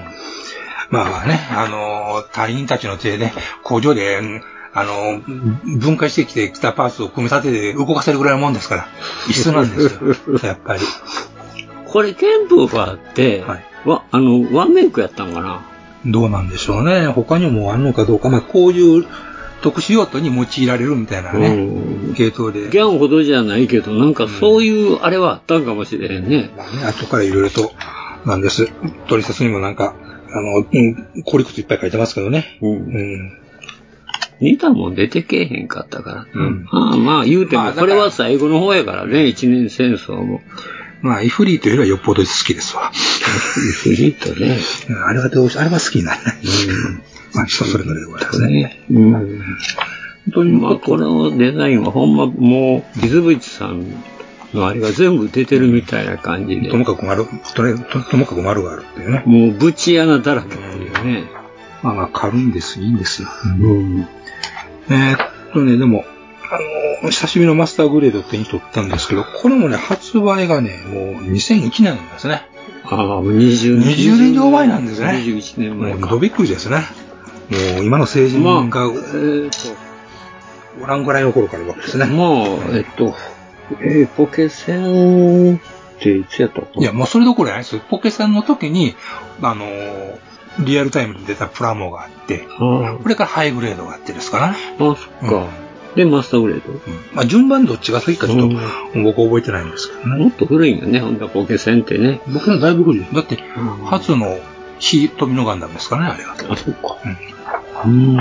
[0.89, 3.31] まあね、あの、隊員たちの手で、
[3.63, 4.41] 工場で、うん
[4.71, 5.19] あの、
[5.79, 8.87] 分解してきてきたパーツを組み立てて動かせるぐらいのもんですから、
[9.27, 10.15] 異質なんですよ。
[10.43, 10.81] やっぱり。
[11.87, 15.65] これ、ケンプーバーって、はいわ、あの、ワンメイクやったんかな？
[16.05, 17.07] どうなんでしょうね。
[17.07, 18.29] 他にもあんのかどうか。
[18.29, 19.05] まあ、こういう
[19.61, 22.69] 特殊用途に用いられるみたいなね、うん系統で。
[22.69, 26.51] ギャンほどじゃないけど、なんかそういうあれはあったんかもしれへんね。
[26.55, 27.73] まあね、後からいろいろと、
[28.25, 28.71] なんです。
[29.07, 29.95] 取説にもなんか、
[30.31, 32.57] あの、うん、効率いっぱい書いてますけどね。
[32.61, 33.37] うんうん。
[34.39, 36.25] 似たもん出てけえへんかったから。
[36.33, 40.41] うんまあまあ言うても、これは最後の方やからね、一年戦争も。
[41.01, 42.91] まあ、イフリートよりはよっぽど好きですわ。
[43.29, 44.57] フリートね。
[44.89, 46.31] うんあれはどうし、あれは好きになるね。
[47.33, 48.47] まあ、人それぞれでございますね。
[48.47, 48.83] ね。
[48.89, 49.43] うん。
[50.31, 54.03] というまあ、このデザインはほんまもう、水渕さん
[54.53, 56.77] のあれが全部出てるみたいな感じでと。
[56.77, 59.23] もかく丸、とねとともかく丸があるっていうね。
[59.25, 61.23] もう、ぶち穴だらけっていうね。
[61.81, 63.29] まあまあ、軽いんです、いいんですよ。
[63.45, 64.07] うん。
[64.89, 65.17] えーっ
[65.53, 66.03] とね、でも、
[66.51, 72.48] あの、久しぶりのマスターグレードを手に取ったんですけど、これもね、発売がね、もう2001年なんですね。
[72.91, 75.99] ああ、もう20 20年以上前なんですね21年前か。
[75.99, 76.77] もうドびっくりですね。
[77.75, 79.49] もう今の成人まあ、がえー
[80.81, 82.05] おらんぐらいの頃からですと、ね。
[82.05, 83.15] まあ、えっと、
[83.81, 85.59] えーポケセンっ
[85.99, 87.81] ていつやったかいや、もうそれどころじゃないですよ。
[87.89, 88.95] ポケさんの時に、
[89.41, 90.29] あのー
[90.65, 94.57] リアルタイムで出たプラモがあって、あこれからハイグレードがあってですからね。
[94.79, 95.47] あ、あそっか。
[95.95, 96.71] で、マスターグレード。
[96.71, 96.79] うん
[97.13, 98.57] まあ、順番どっちが先かちょっと、
[99.03, 100.23] 僕覚えてないんですけどね。
[100.23, 102.21] もっと古いんよね、ほんとポケセンってね。
[102.27, 103.15] 僕のだいぶ古いです。
[103.15, 103.39] だって、ん
[103.85, 104.37] 初の
[104.79, 106.35] 火飛びのガンダムですからね、あれは。
[106.49, 106.97] あ、そっか。
[107.85, 108.17] うん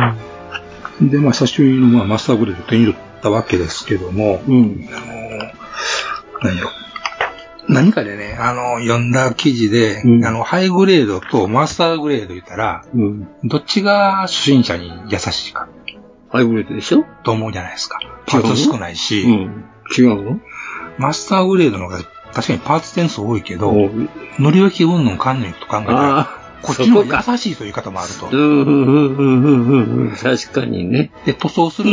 [1.01, 1.11] うん。
[1.11, 4.89] で、まあ、久しぶりの、まあ、マスターグレードを手に入れたわけですけども、うん。
[4.93, 5.19] あのー
[6.41, 6.71] 何やろ。
[7.69, 13.29] 何かでね、あの、読んだ記事で、うんあの、ハイグレードとマスターグレード言ったら、うん。
[13.45, 15.69] どっちが初心者に優しいか
[16.31, 17.05] ハイブレードでしょ？
[17.25, 17.99] と思うじゃないですか。
[18.27, 19.65] パーツ少ないし、うん。
[19.97, 20.41] 違うの
[20.99, 21.99] マスターグレードの方が
[22.35, 23.91] 確かにパーツ点数多いけど、お
[24.39, 26.29] 乗り置き云々かんぬんと考えたら、
[26.61, 28.37] こっちの方が優しいという言い方もあるとう。
[28.37, 30.17] ん、うん、うん、うん、うん、うん。
[30.17, 31.13] 確かにね。
[31.25, 31.91] で、塗装する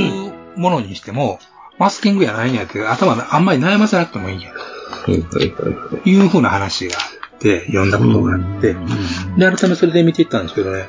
[0.57, 1.39] ものにしても、
[1.77, 5.51] マスキングやないんやって頭あんまり悩ませなくてもいいんやはい、はい、はい。
[5.51, 6.99] というふうな話があ
[7.35, 8.73] って、読んだことがあって、
[9.37, 10.87] で、改めそれで見ていったんですけどね、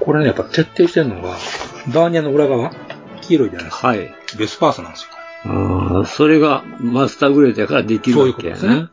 [0.00, 1.36] これね、やっぱ徹底してるのが、
[1.92, 2.70] バーニャの裏側、
[3.22, 3.88] 黄色いじゃないですか。
[3.88, 4.14] はい。
[4.38, 5.10] ベスパースなんですよ。
[5.44, 8.88] ああ、それがマスターグレードやからできるそういうことですね。。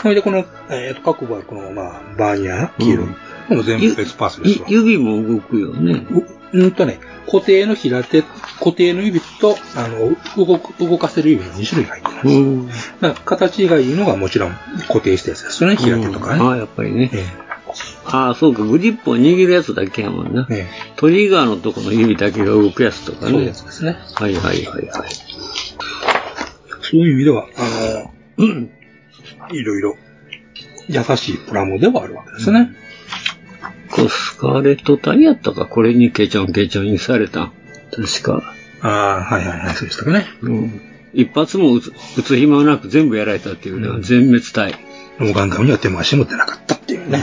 [0.00, 3.06] それで、この、えっ、と、各部はこの、まあ、バーニャ、黄色い。
[3.06, 3.16] うん
[3.48, 4.66] 全部ベスパースですわ。
[4.68, 6.06] ゆ指も動くよね。
[6.10, 8.22] ううんとね、固定の平手、
[8.58, 12.28] 固定の指と、あの、動く、動かせる指の2種類入ってます。
[12.28, 12.68] うん。
[12.68, 14.52] だから形がいいのがもちろん
[14.88, 16.42] 固定したやつですよね、平手とかね。
[16.42, 17.10] ああ、やっぱりね。
[17.12, 17.26] え
[18.04, 20.46] ああ、そうか、グリップを握るやつだけやもんな。
[20.50, 23.28] ええトリガーのとこの指だけが動くやつとかね。
[23.28, 23.98] えそういうやつですね。
[24.14, 25.10] はいはいはいはい。
[26.82, 28.70] そういう意味では、あの、うん
[29.50, 29.96] いろいろ
[30.88, 32.70] 優しいプラモではあるわけですね。
[33.90, 37.52] こうスカーレットタイやったか、これにケチョンケチョンにされた。
[37.94, 38.54] 確か。
[38.80, 40.26] ああ、はいはいはい、そうでしたかね。
[40.40, 40.80] うん。
[41.14, 44.74] 一発も撃つ暇なく全部やられたっていうのは全滅隊。
[45.18, 47.22] もうガンダムには手も足も出なかったっていうね。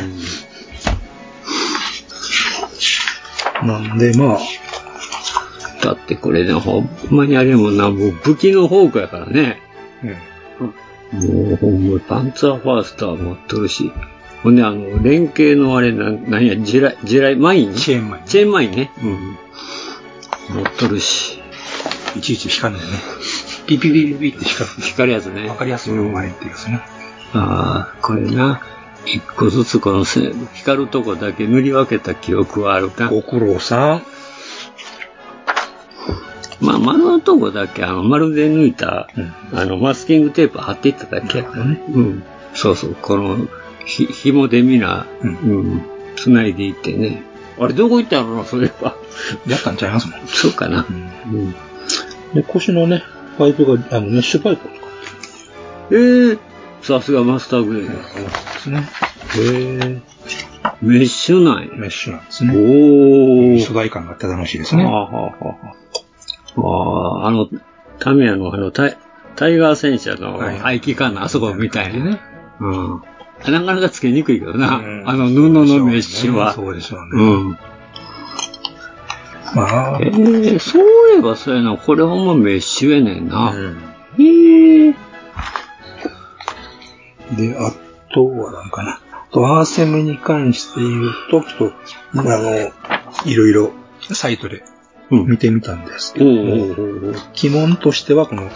[3.63, 4.39] なんで、まあ、
[5.83, 9.61] だってこれね、ほんまにあれもんな、もう武器の宝庫やからね。
[11.11, 13.91] もうほんまパンツァーファースター持っとるし。
[14.43, 17.73] ほんであの、連携のあれな、なんや、地雷、地雷、マイン？
[17.73, 18.91] チェーンマインチェーンマインね。
[19.03, 19.37] うん。
[20.55, 21.41] 持っとるし。
[22.15, 22.99] いちいち光るんだよね。
[23.67, 24.81] ピピピピピって光る。
[24.81, 25.49] 光るやつね。
[25.49, 26.79] わかりやすいの前っていうやつね。
[27.33, 28.61] ああ、これな。
[29.05, 33.09] 一個ずつこのせ光るとこだけ塗り分けた記憶はあるか。
[33.09, 34.03] ご苦労さん。
[36.61, 39.07] まあ、丸のとこだけ、あの、丸で抜いた、
[39.53, 41.81] うあの、マスキングテープ貼っていっただけやからね。
[41.89, 42.23] うん。
[42.53, 43.47] そうそう、この、
[43.85, 45.81] ひ、紐でみな、ううんん、
[46.17, 47.23] 繋いでいってね。
[47.57, 48.43] あれ、どこ行ったの？
[48.43, 48.95] それは。
[49.47, 50.27] やったんちゃいますもん。
[50.27, 50.85] そうかな。
[50.89, 51.55] うんうん。
[52.33, 53.03] で、腰のね、
[53.37, 54.77] パイプが、あの、メッシュパイプを使
[55.91, 56.39] ええー、
[56.89, 57.93] さすがマスターグレード。
[57.93, 58.89] うんですね。
[59.37, 60.01] へえ。
[60.81, 61.75] メッシュなんや。
[61.75, 62.53] メッシュなんですね。
[62.55, 63.61] おー。
[63.63, 64.85] 素材感があって楽しいですね。
[64.85, 65.55] はあ、はあは
[66.57, 67.47] あはあ、の、
[67.99, 68.97] タミヤのあのタイ、
[69.35, 72.11] タイガー戦車のはい排気管のあそこみたいなね。
[72.11, 72.21] ね。
[72.59, 73.03] うん。
[73.47, 74.77] なかなかつけにくいけどな。
[74.77, 76.53] うんあの布のメッシュは。
[76.53, 77.23] そうでしょうね。
[77.23, 77.57] うん。
[79.55, 80.11] まあ、え
[80.55, 81.77] えそういえばそうやな。
[81.77, 83.51] これほんまメッシュやねんな。
[83.51, 83.77] うん
[84.17, 85.08] へえ。
[87.35, 87.71] で、あ
[88.13, 89.01] とはなんかな。
[89.11, 91.73] あと、アーセムに関して言うと、ちょっと、
[92.17, 92.71] あの、
[93.25, 93.71] いろいろ
[94.13, 94.63] サイトで
[95.11, 95.25] うん。
[95.25, 98.49] 見てみたんですけおど疑問としては、この、えっ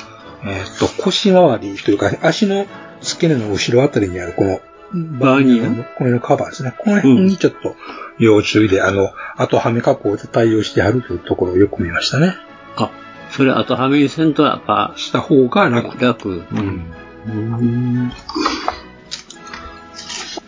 [0.79, 2.67] と、腰回りというか、足の
[3.01, 4.59] 付け根の後ろあたりにある、この
[4.93, 6.73] バーニアこれのカバーですね。
[6.77, 7.75] この辺にちょっと
[8.19, 12.35] 要注意で、あの、後はめ加工で対応してあるというところをよく見ましたね。
[12.75, 12.91] あ、
[13.31, 15.99] それ後はめにせんとやっぱ、した方が楽。
[15.99, 16.29] 楽。
[16.29, 16.85] うん。
[17.27, 18.11] うん。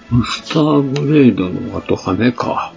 [0.09, 2.73] マスターグレードの後はめか。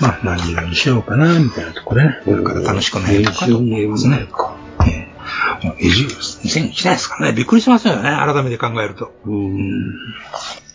[0.00, 2.20] まあ、何色にしようかな、みたいなとこね。
[2.24, 4.28] これから楽しくなるとかと思いますね。
[4.86, 5.08] え
[5.62, 6.06] えもう20、
[6.44, 7.32] 2001年ですからね。
[7.32, 8.10] びっくりしますよね。
[8.10, 9.12] 改めて考えると。
[9.24, 9.94] うん。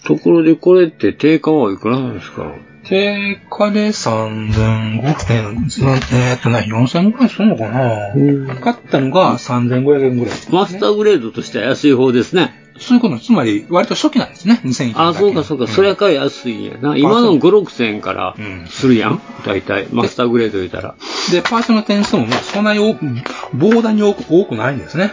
[0.06, 2.52] ところでこれって定価はいくらなんですか？
[2.86, 5.68] 定価で3500円、
[6.12, 8.14] えーっとね、4000円ぐらいするのかな？
[8.60, 10.36] 買ったのが3500円ぐらい。
[10.52, 12.62] マスターグレードとしては安い方ですね。
[12.80, 15.00] そういうことつまり、割と初期なんですね、2001年。
[15.00, 15.68] あ、そうかそうか。
[15.68, 16.98] それやから安いんやな。
[16.98, 18.36] 今の5、6千円から
[18.68, 19.22] するやん？
[19.46, 19.88] 大体。
[19.92, 20.96] マスターグレード言うたら。
[21.32, 23.06] で、パーツの点数もまあそんなに多く、
[23.56, 25.12] 膨大に多く多くないんですね。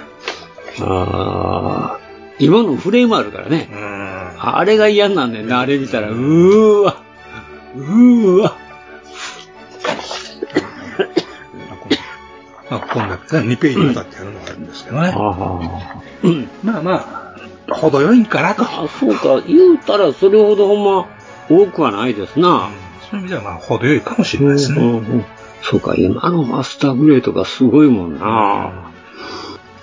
[0.80, 1.99] ああ。
[2.40, 3.68] 今のフレームあるからね。
[3.70, 4.34] うん。
[4.38, 5.60] あれが嫌なんねんな。
[5.60, 7.02] あれ見たら、うーわ。
[7.76, 8.56] うーわ。
[12.70, 15.12] まあ、こんだけね、2ページにわたってやるのがあるんですけどね。
[15.14, 16.48] あうん。
[16.62, 17.34] まあま
[17.68, 18.62] あ、程よいんかなと。
[18.62, 19.40] あ、そうか。
[19.46, 21.08] 言うたらそれほどほんま
[21.48, 22.70] 多くはないですな。
[23.10, 24.80] そういう意味ではまあ、程よいかもしれないですね。
[24.80, 25.24] うんうん
[25.62, 28.92] そうか、今のマスターグレードがすごいもんな。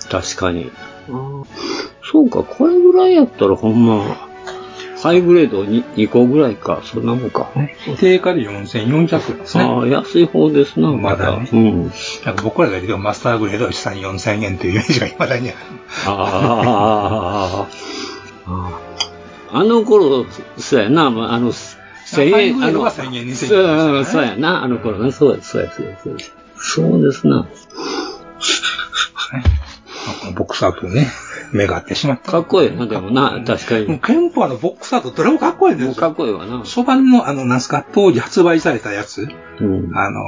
[0.09, 0.71] 確かに。
[2.11, 4.27] そうか、これぐらいやったらほんま、
[5.01, 7.49] ハイグレード 2, 2個ぐらいか、そんなもんか。
[7.99, 9.63] 定価で4400円ですね。
[9.63, 11.49] ああ、安い方ですな、まだね。
[11.51, 11.83] うん。
[12.25, 15.57] なんか僕らが言うとマスターグレードは3、4000円というイメージが未だにある。
[16.07, 17.67] ああ、
[18.47, 18.79] あ
[19.51, 20.25] あの頃、
[20.57, 23.97] そうやな、まあ、あの、1000円、ハイグレードがの、1000円、2000円ね。
[23.99, 26.19] やそうやな、あの頃ね、そうや、そうや、そうや、そうや。
[26.55, 27.47] そうですな。
[30.35, 31.07] ボックスアウトね、
[31.51, 32.31] 目が合ってしまった。
[32.31, 33.99] かっこいいな、でもな、確かもうに。
[33.99, 35.95] ケンポアのボックスアウトどれもかっこいいんですよ。
[35.95, 36.59] かっこいいわな。
[36.59, 39.27] 初版のあの、なんすか、当時発売されたやつ、
[39.59, 39.91] うん。
[39.97, 40.19] あの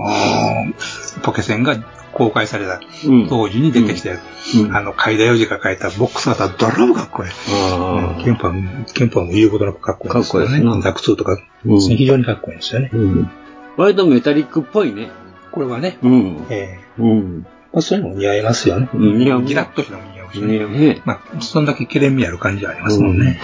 [0.77, 1.77] ーポケセンが
[2.13, 7.29] 公開されたうん当時に出てきたやつ、うんあの、海田洋次が書いたボックスアウトはどれもかっこいい。
[7.29, 10.47] あケンポアも、ケンポアも言うことなくかっこいいですよね。
[10.49, 12.89] かっこいいですなザク2とか、うん非常にかっこいいんですよね。
[12.93, 13.29] うん。
[13.77, 15.11] 割とメタリックっぽいね。
[15.51, 16.45] これはね、うん。
[16.49, 17.45] えうん。
[17.45, 18.89] えまあ、そういうのも似合いますよね。
[18.93, 20.67] うん似合うギラッとしたのも似合うしねね。
[20.67, 21.01] ね。
[21.05, 23.39] まあ、そんだけケレン味ある感じはありますもんね。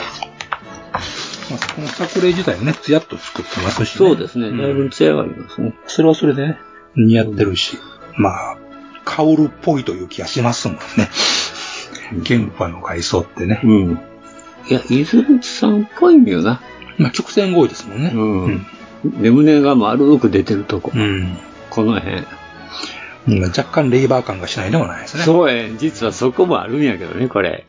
[1.50, 3.98] まあ、この作例自体もね、ツヤっと作ってますし、ね。
[3.98, 4.52] そうですね。
[4.52, 5.74] んだいぶ艶がありますね。
[5.88, 6.60] それはそれでね、
[6.96, 7.78] 似合ってるし、
[8.18, 8.58] まあ、
[9.04, 11.10] カオルっぽいという気がしますもんね。
[12.24, 13.62] ケンパの外装ってね。
[13.64, 14.00] うん。
[14.68, 16.62] いや、伊豆さんっぽいんよな。
[16.98, 18.12] まあ、直線合意ですもんね。
[18.14, 19.22] うん。
[19.22, 20.92] で、胸が丸く出てるとこ。
[20.96, 21.38] うん。
[21.70, 22.24] この辺。
[23.28, 25.24] うん若干レイバー感がしないでもないですね。
[25.24, 27.66] そうや、実はそこもあるんやけどね、これ。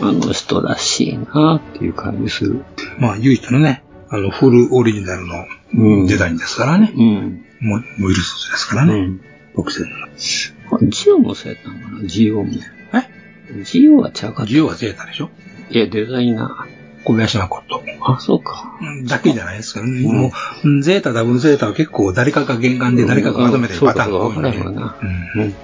[0.00, 2.64] あの人らしいなっていう感じする。
[2.98, 6.92] まあ、唯一のね、あの、フルオリジナルのうんデザインですからね。
[6.94, 7.44] うん。
[7.60, 8.94] もう、モイルスですからね。
[8.94, 9.20] うん。
[9.54, 10.06] ボクセンの。
[10.06, 12.08] あジオもそうやったのかな？
[12.08, 12.52] ジオも。
[12.92, 13.62] え？
[13.62, 14.44] ジオはちゃうか。
[14.46, 15.30] ジオはゼータでしょ？
[15.70, 16.66] いや、デザイナ
[17.04, 17.78] 小林誠。
[17.78, 18.12] ー。
[18.12, 18.76] あ、そうか。
[18.80, 20.02] うんだけじゃないですけどね。
[20.02, 20.28] も
[20.64, 24.52] ううん、ゼータ、ダブルゼータは結構誰かが原案で誰かがまとめてるパターンが多いんで。
[24.52, 25.54] そうん。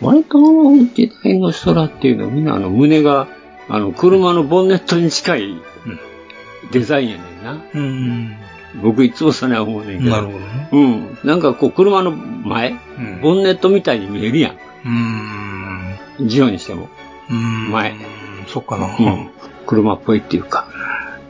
[0.00, 0.38] 割と
[0.94, 2.44] 時代の人らっていうのはみん。
[2.44, 3.28] なあの胸が、
[3.68, 5.62] あの車のボンネットに近い
[6.72, 7.44] デザインやねん。
[7.44, 7.64] な。
[7.74, 8.36] うん。
[8.82, 9.98] 僕いつもそれは思うねん。
[9.98, 10.10] けど。
[10.10, 10.68] なるほどね。
[10.72, 11.18] うん。
[11.24, 11.40] なん。
[11.40, 13.20] かこう車の前、うん。
[13.20, 14.58] ボンネットみたいに見えるやん。
[16.20, 16.28] うん。
[16.28, 16.88] ジオにしても。
[17.30, 17.70] うん。
[17.70, 17.94] 前。
[18.46, 18.86] そっかな。
[18.86, 19.30] うん。
[19.66, 20.68] 車っぽいっていうか。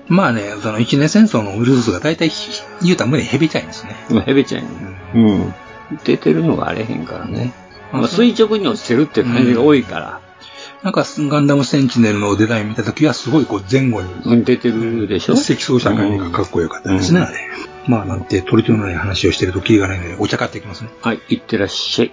[0.09, 3.97] まあね、その一年戦争のウイルスが大体ひ言うたら胸ヘビちゃいんですね。
[4.11, 4.77] まあヘベちゃんやね。
[5.15, 5.19] う
[5.95, 5.99] ん。
[6.05, 7.53] 出てるのがあれへんからね。
[7.93, 10.21] あまあ、垂直に落ちてるっていう感じが多いから。
[10.83, 15.33] なんかガンダムセンチネルのデザイン見たときはすごいこう前後にうん出てるでしょ？
[15.33, 17.37] 赤装した感じがかっこよかったですね、あれ。
[17.87, 20.91] まあなんて取り留めのない話をしてるとキリがないのでお茶買っていきますね。
[21.01, 22.13] はい、いってらっしゃい。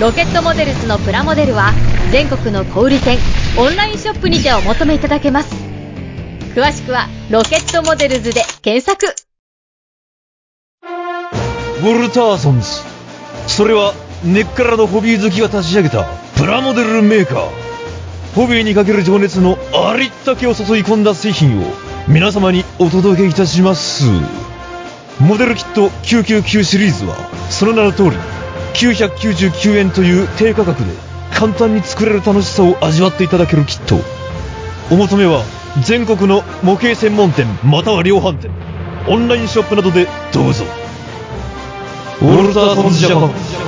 [0.00, 1.72] ロケットモデルズのプラモデルは
[2.12, 3.18] 全国の小売店
[3.58, 5.52] オンラインショップにてお求めいただけます。
[6.54, 9.12] 詳しくはロケットモデルズで検索。
[11.80, 12.68] ウォルターソンズ。
[13.48, 13.92] それは
[14.24, 16.04] 根っからのホビー好きが立ち上げた
[16.36, 17.48] プラモデルメーカー。
[18.36, 21.64] ホビーにかける情熱のありったけを注い込んだ製品を
[22.06, 24.04] 皆様にお届けいたします。
[25.18, 27.16] モデルキット999シリーズは
[27.50, 28.37] その名の通り
[28.74, 30.90] 999円という低価格で
[31.34, 33.96] 簡単に作れる楽しさを味わっていただけるキット。
[34.90, 35.44] お求めは
[35.82, 38.50] 全国の模型専門店または量販店
[39.06, 40.64] オンラインショップなどでどうぞ。
[42.20, 43.67] ウォルターソンズジャパン。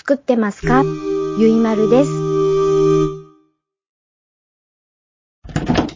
[0.00, 0.82] 作ってますか？
[1.38, 2.10] ゆいまるです。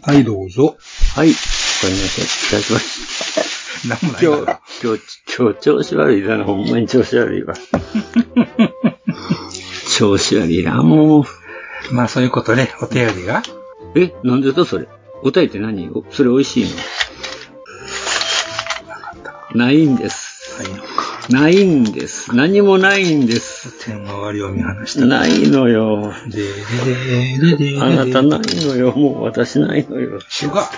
[0.03, 0.77] はい、どうぞ。
[1.17, 1.29] はい。
[1.31, 1.40] わか
[1.88, 2.59] りました。
[2.59, 3.88] いただきます。
[3.88, 4.43] なんもない今日
[4.83, 5.03] 今日、
[5.38, 6.45] 今日調子悪いだな。
[6.45, 7.55] ほんまに調子悪いわ。
[9.97, 11.25] 調子悪いな、もう。
[11.95, 13.43] まあそういうことね、お便りが。
[13.97, 14.87] え、なんでだそれ？
[15.23, 15.88] お便りって何？
[15.88, 16.67] おそれ美味しい
[19.55, 19.64] の？
[19.64, 20.62] ないんです。
[20.62, 21.13] ないのか。
[21.31, 22.35] ないんです。
[22.35, 23.85] 何もないんです。
[23.85, 25.07] 天の割りを見放した。
[25.07, 26.13] ないのよ。
[26.29, 28.93] ででででであなたないのよ。
[28.93, 30.21] もう私ないのよ。
[30.29, 30.69] シュガ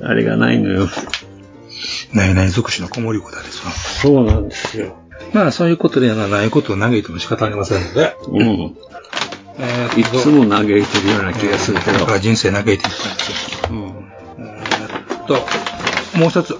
[0.00, 0.86] あれがないのよ。
[0.86, 2.16] ー。
[2.16, 3.72] ないない属種の子守子だですわ。
[3.72, 4.96] そうなんですよ。
[5.32, 8.16] まあそういうことでなないことを嘆いても仕方ありませんので。
[8.28, 8.76] うん。
[9.58, 12.12] えーいつも嘆いてるような気がするけどだか。
[12.14, 12.90] ら人生嘆いていく感
[13.68, 13.72] じ。
[13.72, 14.10] うん。
[14.38, 15.34] えーっと、
[16.18, 16.58] もう一つ。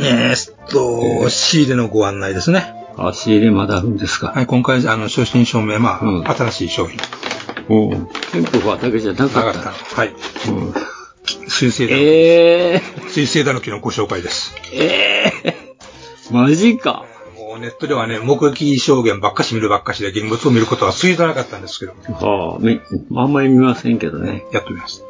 [0.00, 2.74] えーっと、仕入れのご案内ですね。
[2.96, 4.28] あ、仕入れまだあるんですか？
[4.28, 6.98] はい、今回、あの、初心証明、まあ、うん新しい商品。
[7.68, 8.08] うん。
[8.32, 9.42] 店舗はだけじゃななかっ。
[9.44, 9.76] かったたの。
[9.76, 10.08] はい。
[10.08, 10.74] うん。
[11.48, 14.54] 水星だ、ええ水星だぬきのご紹介です。
[14.72, 17.04] ー、ええー、マジか。
[17.58, 22.80] ネットではね、目撃証言ばっかし見るばっかしで現物を見ることは水道なかったんですけど、はあ、み、
[23.16, 24.44] あんまり見ませんけどね。
[24.52, 25.04] やってみます。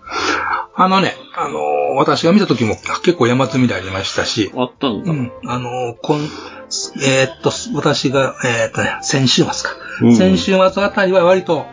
[0.75, 5.11] あのね、あのー私が見た時も結構山積みでありましたし、あったんだ。
[5.11, 9.77] うん、あのーこん、えーっと、私が、えーっとね、先週末か。
[10.03, 11.65] うん先週末あたりは割と、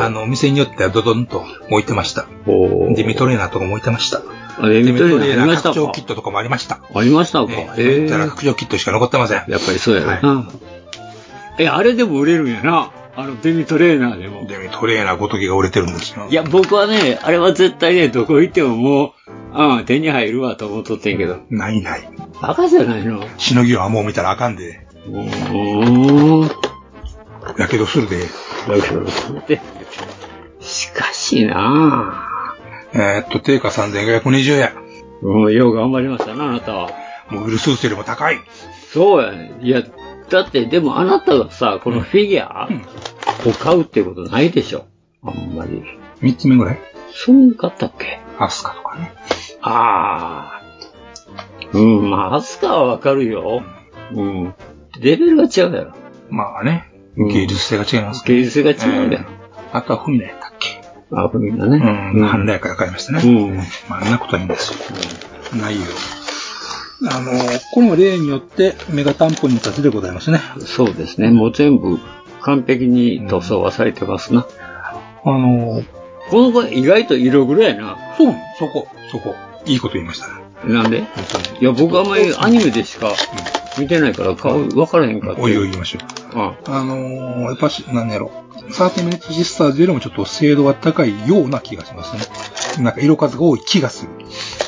[0.00, 2.26] あの、店によってはドドンと置いてました。
[2.46, 4.22] デミトレーナーとかも置いてました。
[4.58, 5.74] あデミトレーナーありましたか？
[5.74, 6.80] 拡張キットとかもありました。
[6.94, 7.52] ありましたか？
[7.52, 9.38] えー、ええたら拡張キットしか残ってません。
[9.48, 10.48] やっぱりそうやろな。
[11.58, 12.92] え、あれでも売れるんやな。
[13.16, 14.44] あの、デミトレーナーでも。
[14.46, 16.26] デミトレーナーごときが売れてるんですよ。
[16.28, 19.14] いや、僕はね、あれは絶対ね、どこ行ってもも
[19.54, 21.38] う、うん、手に入るわと思っとってんけど。
[21.48, 22.08] ないない。
[22.42, 23.24] バカじゃないの？
[23.38, 24.84] しのぎはもう見たらあかんで。
[25.06, 26.50] うーん。
[27.58, 28.18] やけどするで。
[29.46, 29.60] で、
[30.60, 32.28] しかしな
[32.94, 34.72] えーっと、定価3520円。
[35.22, 36.90] うん、よう頑張りましたな、あなたは。
[37.30, 38.38] もうウルスよりも高い。
[38.92, 39.58] そうやね。
[39.60, 39.82] いや、
[40.30, 42.68] だって、でもあなたがさ、このフィギュア
[43.46, 44.86] を買うってことないでしょ。
[45.24, 45.82] あんまり。
[46.20, 46.78] 三つ目ぐらい？
[47.12, 48.20] そう買ったっけ？
[48.38, 49.12] アスカとかね。
[49.62, 50.62] ああ。
[51.72, 53.62] うん、まあ、アスカはわかるよ。
[54.12, 54.54] うん。
[55.00, 55.94] レベルが違うやろ。
[56.30, 59.28] まあね、うん芸術性が違います芸術性が違うやろ。
[59.72, 61.78] あとはフミナやったっけあ、ふみがうね。
[61.78, 63.22] ん、半来から買いましたね。
[63.24, 63.56] うん。
[63.88, 65.58] まあ、あんなことはいいんですよ。
[65.60, 65.82] ないよ。
[67.10, 67.30] あの、
[67.72, 70.40] これも例によってメガ担保に立てでございますね。
[70.60, 71.30] そうですね。
[71.30, 71.98] もう全部
[72.40, 74.46] 完璧に塗装はされてますな。
[75.24, 75.82] あの、
[76.30, 77.96] この子意外と色黒やな。
[78.16, 79.34] そう、そこ、そこ。
[79.66, 80.43] いいこと言いましたね。
[80.68, 81.02] なんで？
[81.02, 83.12] 本当にいや、僕あんまりアニメでしか
[83.78, 85.42] 見てないから顔分からへんかった。
[85.42, 86.38] おいおい言いましょう。
[86.38, 88.30] ああのー、やっぱし、なんやろ？
[88.70, 92.16] サーティミニットシスターズよりもちょっと精度が高いような気がします
[92.78, 92.82] ね。
[92.84, 94.10] なんか色数が多い気がする。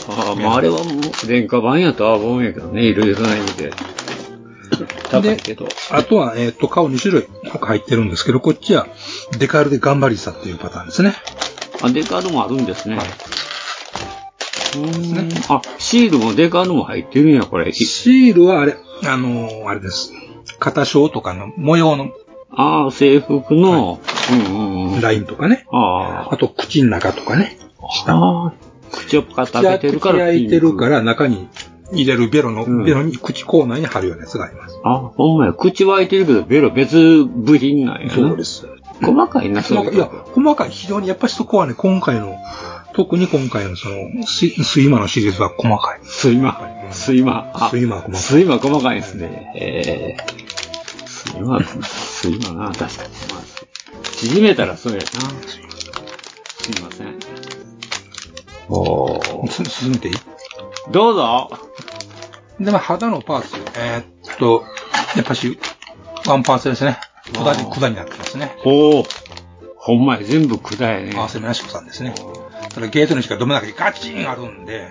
[0.08, 3.72] あ、まああれはもう廉価版やとは思うんやけどね、いろいろな意味で。
[5.10, 5.68] 高いけど。
[5.90, 7.28] あとは、えっ、と、顔2種類
[7.60, 8.86] 入ってるんですけど、こっちは
[9.38, 11.14] デカールで頑張りさっていうパターンですね。
[11.82, 12.96] あ、デカードもあるんですね。
[12.96, 13.06] はい。
[14.82, 17.72] うーんあ、シールもデカードも入ってるんや、これ。
[17.72, 20.12] シールはあれ、あのーあれです。
[20.58, 22.10] 肩章とかの模様の
[22.50, 24.00] ああ、制服の、
[24.30, 25.00] うんうんうん。
[25.00, 25.66] ラインとかね。
[25.70, 27.58] ああと、口の中とかね。
[28.06, 28.12] あ。
[28.12, 28.52] ああ。
[28.92, 30.18] 口をパカ開けてるから。
[30.26, 31.48] 開いてるから中に
[31.92, 34.80] 入れるベロの、うんベロに口コーナーに貼るようなやつがあります。
[34.84, 35.52] あ、ほんまや。
[35.52, 38.12] 口は開いてるけど、ベロ別部品なんやな。
[38.14, 38.66] そうです。
[39.02, 39.96] 細かいな、そう細かい。
[39.96, 40.70] いや、細かい。
[40.70, 42.36] 非常に、やっぱりそこはね、今回の、
[42.96, 46.00] 特に今回のその、スイスイマのシリーズは細かい。
[46.02, 46.58] スイマ。
[46.90, 47.50] スイマ。
[47.52, 48.22] あスイマは細かい。
[48.22, 49.52] スイマ細かいですね。
[49.54, 53.10] えー、スイマ、スイマな、確かに。
[53.10, 55.04] まあ、縮めたらそうやな。
[55.04, 55.18] す
[56.72, 57.18] いません。
[58.70, 59.50] おー。
[59.50, 60.14] す進めていい？
[60.90, 61.50] どうぞ。
[62.58, 63.56] で、まあ、肌のパーツ。
[63.76, 64.64] えーっと、
[65.16, 65.58] やっぱし、
[66.26, 66.98] ワンパーツですね。
[67.34, 68.56] 管に、管になってますね。
[68.64, 69.06] おー。
[69.76, 71.12] ほんまや、全部管やね。
[71.14, 72.14] 合わせめなしこさんですね。
[72.76, 74.90] ただゲートにしか止めなくてガチンあるんで、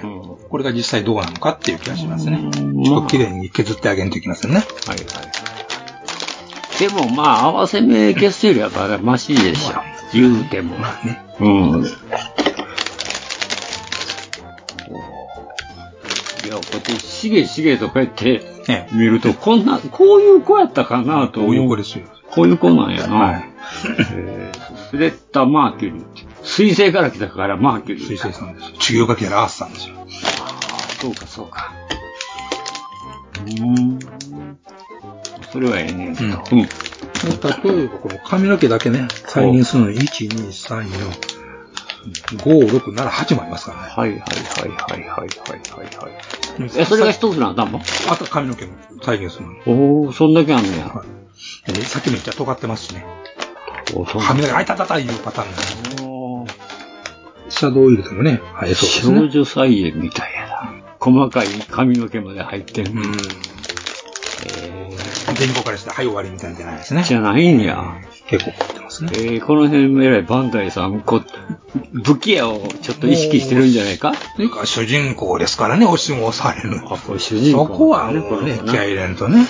[0.50, 2.50] これが実際どうなのかっていう気がしますね。
[2.52, 4.58] ちょっと綺麗に削ってあげんといけませんね。
[4.58, 6.80] はいはい。
[6.80, 9.76] でもまあ、合わせ目消すよりはまだマシでしょ。
[10.14, 10.78] 言うても。
[10.80, 11.24] ね。
[11.40, 11.84] うん。
[11.84, 11.88] い
[16.48, 18.42] や、こうやって、しげしげとこうやって
[18.94, 21.42] 見ると、こんな、こういう子やったかなと。
[21.42, 22.06] こういう子ですよ。
[22.32, 23.44] こういう子なんやな。
[24.12, 24.66] えー
[24.96, 26.06] スレッタ・マーキュリー。
[26.56, 28.08] 水星から来たから、マーキュリー。
[28.08, 28.72] 水星さんです。
[28.80, 29.96] 中央かけらアースさんですよ。
[29.98, 30.06] あ
[30.46, 31.74] あ、そうか、そうか。
[33.60, 34.00] うん。
[35.52, 36.28] それはええねんけど。
[36.30, 36.60] うん。
[36.60, 41.36] うん、例えば、この髪の毛だけね、再認するのに、1、2、3、4。
[42.38, 43.90] 5678もありますからね。
[43.90, 44.26] はいはいは
[44.66, 46.72] いはいはいはい、はい。
[46.78, 50.06] え、それが一つなんだもんあと髪の毛も再現するの。
[50.06, 50.86] おー、そんだけあんねや。
[50.86, 51.04] は
[51.68, 53.06] い、さっきめ言っちゃ尖ってますしね。
[53.94, 54.22] おそう。
[54.22, 56.05] 髪の毛、あいたたたいうパターンね。
[57.50, 59.20] シャドウオイルでもね、生えそうですね。
[59.20, 60.74] 少女菜園みたいやな。
[61.00, 62.92] 細かい髪の毛まで入ってる。
[62.92, 63.02] うん。
[65.36, 67.04] 電光からして、はい終わりみたいなんじゃないですね。
[67.04, 67.96] じゃないんや。
[68.28, 69.12] 結構凝ってますね。
[69.14, 71.22] えー、この辺もえらいバンダイさん、こ
[71.94, 74.14] 武器屋をちょっと意識してるんじゃないか？
[74.36, 76.82] というか、主人公ですからね、押しも押される。
[76.86, 77.68] あ、これ主人公。
[77.68, 79.46] そこはもうね、気合い入れんとね。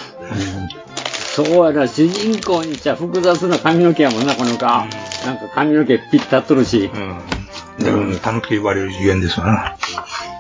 [1.35, 4.87] そうやな、主人公にちゃ複雑な髪の毛やもんな、このか。
[5.25, 6.89] なんか髪の毛ピッタっとるし。
[6.93, 7.17] うん。
[7.79, 9.75] でも、たぬき言われるゆえんですよな。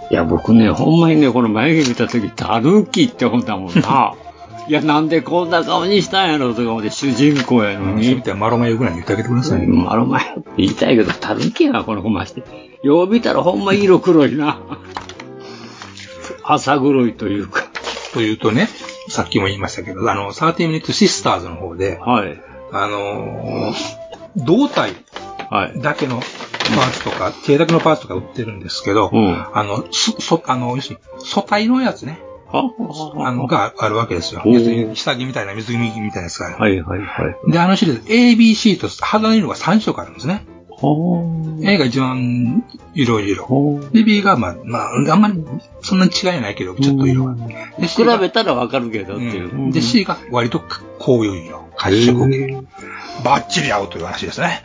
[0.09, 4.13] いや、僕ね、ほんまにね、この眉毛見たとき、たぬきって思ったもんな。
[4.67, 8.15] いや、なんでこんな顔にしたんやろとか思って、主人公やのに。
[8.15, 9.67] 見て、マロマヨぐらいに言ってあげてください。
[9.67, 12.43] マロマヨって言いたいけど、たぬきやな、この子まして。
[12.81, 14.59] よう見たらほんま色黒いな。
[16.43, 17.63] 朝黒いというか。
[18.13, 18.69] というとね、
[19.09, 22.41] さっきも言いましたけど、あの、30 Minute Sisters の方で、はい。
[22.71, 23.75] あのー、
[24.37, 24.93] 胴体
[25.49, 25.79] はい。
[25.81, 26.21] だけの
[26.71, 32.71] パーツとか、手だけのパーツとか売ってるんですけど、うんあの、そ、そ、あの、要するに、素体のやつね、は
[33.17, 34.41] あの、があるわけですよ。
[34.45, 36.57] 要するに、下着みたいな、水着みたいなやつが。
[36.57, 37.51] はいはいはい。
[37.51, 40.45] で、あのシリーズ、ABC と肌の色が3色あるんですね。
[40.69, 41.23] ほ
[41.63, 42.63] A が一番
[42.93, 43.91] 色々。
[43.91, 45.43] で、B が、まあ、まあ、あんまり、
[45.81, 47.35] そんなに違いないけど、ちょっと色が。
[47.35, 49.71] で、比べたらわかるけどっていう。
[49.71, 50.61] で、C が割と
[50.99, 51.65] こういう色。
[51.77, 52.57] 褐色系。
[53.23, 54.63] バッチリ合うという話ですね。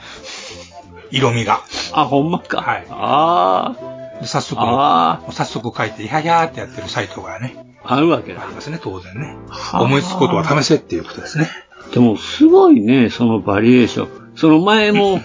[1.10, 1.60] 色味が。
[1.92, 2.60] あ、ほんまか。
[2.62, 2.86] はい。
[2.90, 3.76] あ
[4.20, 7.96] で早速、あ早速書いて、ややーってやってるサイトがね、あ。
[7.96, 8.54] あるわけだあり。
[8.54, 9.36] ますね、当然ね。
[9.72, 11.48] あ思いつくことは試せっていうことですね。
[11.92, 14.36] でも、すごいね、そのバリエーション。
[14.36, 15.20] その前も、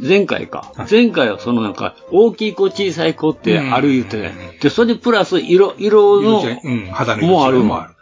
[0.00, 0.72] 前回か。
[0.90, 4.34] 前回はそのなんか、大きい子、小さい子ってある言ってね。
[4.60, 7.94] で、それでプラス色、色の、うん、肌の色もうあるもある。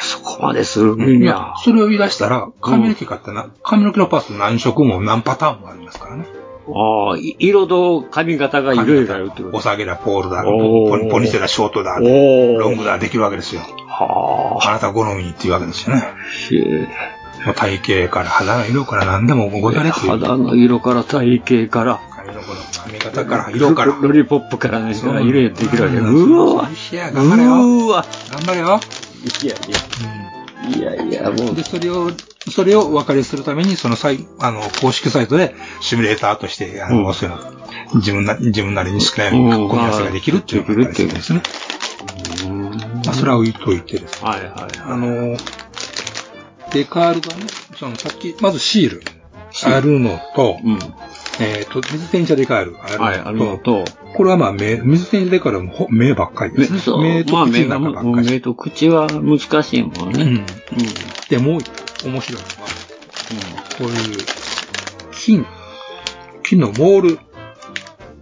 [0.00, 6.26] そこまでするんや。、それを言い出したら、髪の毛買ったな、髪の毛のパーツ何色も何パターンもありますからね。
[6.68, 13.62] ああ、い色と髪型がいろいろあるってことお下げだ、ポールだ、ポニポニセだ、ショートだ、ロングだ、できるわけですよ。
[13.88, 16.02] はあなた好みっていうわけですよね。
[16.52, 17.12] へ
[17.54, 20.10] 体型から肌の色から何でもござれっていう。
[20.10, 23.92] 肌の色から体型から、髪のこの髪型から色から。
[24.00, 25.98] ロリポップからね、そういろいろできるわけ。
[25.98, 27.86] そううわいや、頑張れよ。
[27.86, 28.80] うわ頑張れよ。
[29.42, 30.12] いやいや。
[30.62, 32.10] いやいや、もうで、それを、
[32.50, 37.52] それをお分かりするために、そのサイ、あの、公式サイトで、シミュレーターとして、あの、うんそういうの、
[37.94, 41.42] 自分な、自分なりに好きなようにうん組み合わせができるっていうのがですね。
[43.04, 44.28] まあ、それは置いといてですね。
[44.28, 44.50] はいはい。
[44.84, 45.36] あの、
[46.72, 47.44] デカールがね、
[47.76, 49.02] そのさっき、まずシール、
[49.64, 50.78] あるのと、うん。
[51.40, 53.84] えっ、と、水転写デカールあるのと、はい、あるのと、
[54.16, 56.78] これはまあ目、水転写デカールはも目ばっかりですね。
[56.78, 58.30] そう目とまあ目が、口の中ばっかり。
[58.30, 60.22] 目と口は難しいもんね。
[60.22, 60.46] うん。
[61.28, 64.18] で、もう一個面白いのは、こういう、
[65.12, 65.46] 金、
[66.42, 67.18] 金のモール、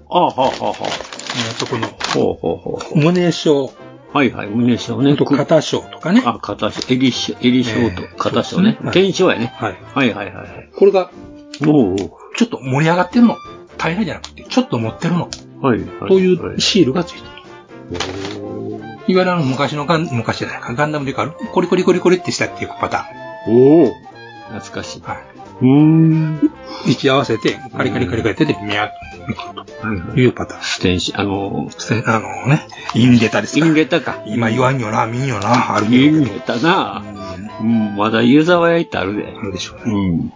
[0.08, 0.74] ああ、はあ、はあ、は
[1.48, 1.90] えっと、この、あ。
[2.14, 2.98] ほうほうほうほう。
[2.98, 3.72] 胸章、
[4.12, 5.16] はいはい、胸章ね。
[5.16, 6.22] と肩章とかね。
[6.26, 9.52] あ、肩章、襟章、襟章とええ肩章ね天章やね。
[9.56, 9.78] はい。
[9.94, 10.70] はいはいはいはい。
[10.74, 11.12] これが、
[11.64, 13.36] おうちょっと盛り上がってるの？
[13.78, 15.28] 平らじゃなくて、ちょっと持ってるの？
[15.62, 16.08] はいはい。
[16.08, 17.26] といはうシールがついてる。
[19.06, 23.08] いわゆるあの昔のガン、昔じゃないか、ガンダムでかるコリコリコリコリってしたっていうパタ
[23.46, 23.94] おお
[24.50, 25.02] 懐かしい。
[25.02, 25.40] はい。
[25.62, 26.40] うん。
[26.86, 30.62] 位置合わせて、カリカリカリカリってで、ミャーッというパターン。
[30.62, 33.66] ステンシ、あの、ステンあのね、インゲタですか。
[33.66, 34.22] インゲタか。
[34.26, 37.04] 今言わんよな、見んよな、あるインゲタな。
[37.60, 39.26] うん、まだ湯沢屋行ってあるで。
[39.26, 39.94] あるでしょうね。
[39.94, 40.32] うん。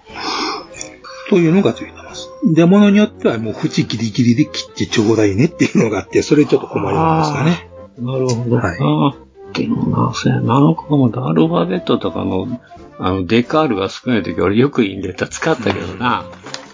[1.30, 2.28] というのがついてます。
[2.54, 7.70] で、ものによってはもう縁ギリギリで切ってちょうだいねっていうのがあって、それちょっと困りますかね。
[7.98, 8.56] なるほど。
[8.56, 9.23] はい
[9.54, 12.60] でもな、そうやな、あの子もアルファベットとかの、
[12.98, 16.24] あの、デカールが少ない時俺よくインデータ使ったけどな。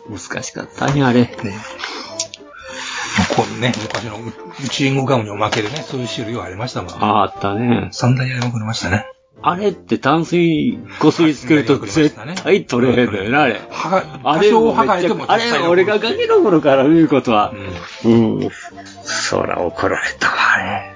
[0.09, 1.23] 難しかったね、あれ。
[1.23, 1.31] ね。
[3.37, 6.93] こうね、昔のうチームガムにおまけでね、そういう種類はありましたもん。
[6.95, 7.89] ああ、あったね。
[7.93, 9.07] 三台やりまくりましたね。
[9.43, 13.61] あれって淡水こすりつけると絶対取れへんのよな、あれ。
[14.25, 17.53] あれもめっちゃあれ、俺がガキの頃から見ることは、
[18.05, 18.51] うん。
[19.03, 20.95] そら怒られたわ、あれ。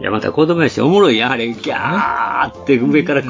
[0.00, 3.22] いや、また子供やし、おもろいやん、あれ、ギャーって上から、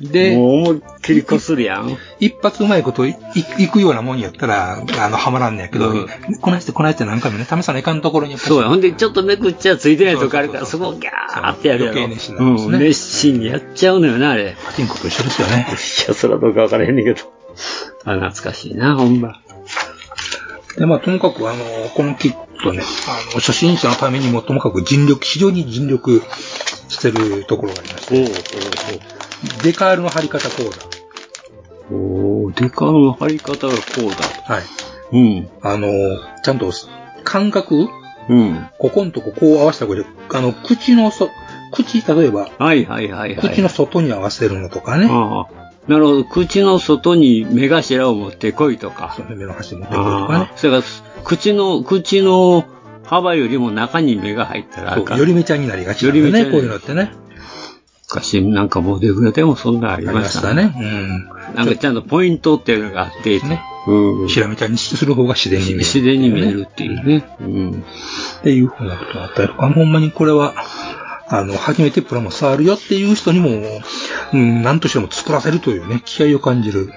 [0.00, 1.96] で、もう思いっきりこするやん。
[2.18, 3.10] 一発うまいことい
[3.58, 5.92] いいくようなもんやったら、あの、はまらんねやけど、
[6.40, 11.98] こないしてこないして何回もね、試さないかんところにそうや、ほんで、ちょっとめくっちゃついてないとこあるから、そこをギャーってやるやろ。
[11.98, 14.56] 余計熱心なんですねうん、熱心にやっちゃうのよな、あれ。
[14.64, 15.66] パチンコと一緒ですよね。
[15.68, 17.20] いや、そらどうかわからへんねんけど。
[18.04, 19.40] あ、懐かしいな、ほんま。
[20.78, 21.64] で、まあ、ともかく、あの、
[21.94, 26.22] このキットね、あの、初心者のためにもともかく尽力、非常に尽力
[26.88, 29.00] してるところがありまして、
[29.62, 31.94] デカールの貼り方講座。
[31.94, 34.54] おー、デカールの貼り方がこうだ。
[34.54, 34.64] はい。
[35.12, 35.48] うん。
[35.62, 35.88] あの、
[36.42, 36.72] ちゃんと
[37.24, 37.88] 感覚
[38.28, 38.68] うん。
[38.78, 41.30] ここんとここう合わせたことで、あの、口のそ、
[41.72, 43.50] 口、例えば、はいはいはいはい。
[43.50, 45.06] 口の外に合わせるのとかね。
[45.08, 45.65] ああ。
[45.88, 46.24] なるほど。
[46.24, 49.14] 口の外に目頭を持ってこいとか。
[49.16, 50.56] そう目の端持ってこいとかねああ。。
[50.56, 52.64] それから、口の、口の
[53.04, 54.94] 幅よりも中に目が入ったら。
[54.96, 57.12] そうよりめちゃになりがちだよね、よりめちゃこういうのってね。
[58.08, 60.24] 昔なんかモデルでもそんなのありありましね。
[60.24, 60.74] ましたたね。
[60.76, 61.54] うん。
[61.54, 63.62] なんかちゃんとポイントっていうのがあって、ね。
[63.88, 64.28] うん。
[64.28, 65.78] ひらめちゃんにする方が自然に見える。
[65.78, 67.36] 自然に見えるっていうね。
[67.40, 67.84] うん。
[68.40, 70.54] っていうふうなことがあったりとか、ほんまにこれは、
[71.28, 73.50] あの、初めてプラモ触るよっていう人にも、
[74.32, 76.92] うん、何としても作らせるというね、気合を感じる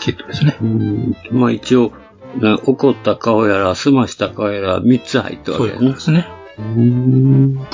[0.00, 0.56] キットですね。
[0.60, 1.16] うん。
[1.32, 1.92] まあ一応、
[2.38, 5.86] な怒った顔やら、澄ました顔やら、3つ入ってるわけやね。
[5.86, 6.28] いうですね。
[6.58, 7.66] うん。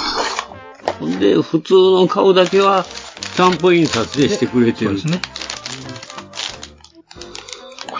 [0.98, 4.98] ほんで、普通の顔だけは、スタンプ印刷でしてくれてる。
[4.98, 5.40] そうですね。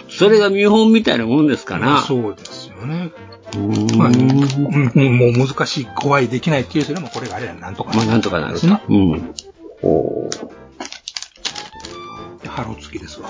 [0.08, 2.02] それが見本みたいなもんですかな。
[2.02, 3.10] そうですよね。
[3.54, 8.80] うんまあ、うんもう難しい、怖い、できないっていう人でもこれがあればなんとかまあなんとかなるですね。
[8.88, 9.34] うん。
[9.82, 10.30] お
[12.42, 13.28] でハロ付きですわ。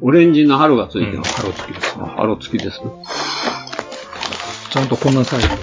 [0.00, 1.34] オレンジのハロがついてうん、ます。
[1.34, 1.94] ハロ付きです。
[1.94, 2.90] ハロ付きですね。
[4.70, 5.54] ちゃんとこんなサイズの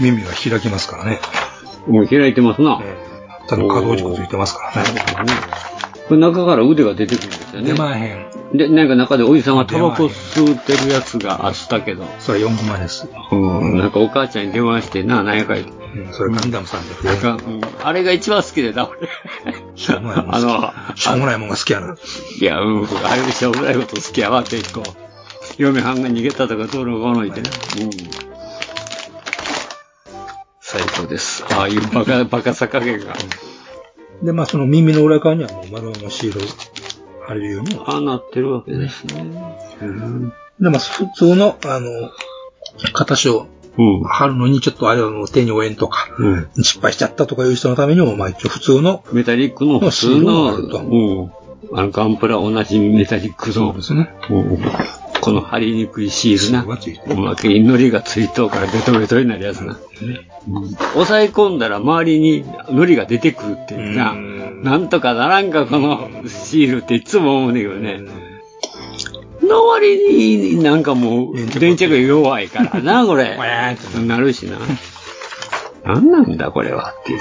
[0.00, 1.20] 耳が開きますからね。
[1.86, 2.82] もう開いてますな。
[3.48, 5.65] ちゃんと可動軸ついてますからね。
[6.08, 7.72] これ中から腕が出てくるんですよね。
[7.72, 8.56] 出まへん。
[8.56, 12.04] で、なんか中でおじさんがタバコ吸ってるやつがあったけど。
[12.20, 13.08] それ4コマです。
[13.32, 13.78] うん。
[13.78, 15.72] なんかお母ちゃんに電話してな、何やか言って。
[15.72, 19.08] うん、それガンダムさんでうんあれが一番好きでな、俺。
[19.74, 21.00] しょうもないもんあの好き。
[21.00, 21.96] しょうもないもんが好きやな。
[22.40, 24.84] いや、うん、あれでしょうもないこと好きやわ、結構。
[25.58, 27.50] 嫁はんが逃げたとかどうのこうの言ってね。
[27.80, 27.90] うん。
[30.60, 31.44] 最高です。
[31.50, 33.14] ああいうバカ、バカさ加減が。
[34.22, 36.40] で、まあその耳の裏側にはもう丸のシール
[37.26, 37.76] 貼れるように。
[37.86, 39.24] ああなってるわけですね。
[39.82, 40.28] うん。
[40.60, 42.10] で、まあ普通の、あの、
[42.92, 43.46] 形を
[43.78, 44.04] うん。
[44.04, 46.48] 貼るのにちょっとあれを手に負えんとか、うん。
[46.62, 51.32] 失敗しちゃったとかいう人のためにも、まあ一応普通の、メタリックの普通シールがの、あるとうん。
[51.78, 54.10] あの、ガンプラ同じメタリックのそうで、すね。
[54.30, 54.58] うん
[55.26, 56.62] この貼りにくいシールな。
[57.08, 59.76] おまけに糊がついとうからベトベトになるやつな。
[60.94, 64.14] 押さえ込んだら周りに糊が出てくるっていうな。
[64.14, 68.02] なんとかならんかこのシールっていつも思うねんけどね。
[69.42, 73.36] の割になんかもう電着が弱いからな、これ。
[74.06, 74.60] なるしな。
[75.92, 77.20] なんなんだこれはっていう。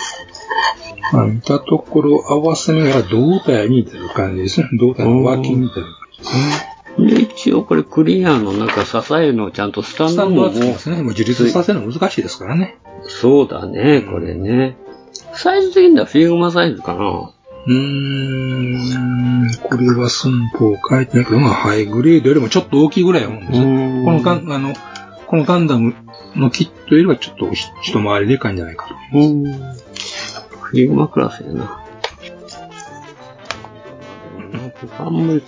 [1.12, 4.70] まあ見たところ合わせ目が胴体に似てる感じですね。
[4.80, 6.75] 胴体の脇に似てる感じですね。
[6.98, 10.98] で、一応これクリアのなんか支えのちゃんとスタンスタンドもンドはつきますね。
[10.98, 12.78] もう自立させるの難しいですからね。
[13.08, 14.78] そうだね、これね。
[15.34, 17.32] サイズ的にはフィグマサイズかな。
[17.68, 23.64] うーん、これは寸法を変えてないけど、まあハイグレードよりもちょっと大きいぐらいやもんですよ。
[23.64, 23.70] こ
[24.12, 24.74] のガン、あの、
[25.28, 25.96] このガンダム
[26.36, 29.18] のキットよりはちょっとひ一回りでかいんじゃないかと。
[29.18, 29.44] うん。
[29.44, 31.85] フィグマクラスやな。
[35.00, 35.44] あんまり、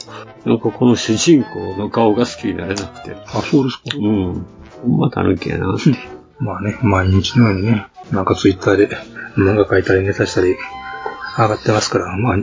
[0.46, 3.16] なんかこの主人公の顔が好きになれなくて。
[3.28, 3.84] あ、そうですか。
[3.96, 4.46] うん。
[4.84, 5.84] ほんまたぬきやなって。
[6.40, 8.90] まあね、毎日のようにね、なんかツイッターで
[9.36, 10.56] 漫画描いたりネタしたり、
[11.38, 12.38] 上がってますから、まあ、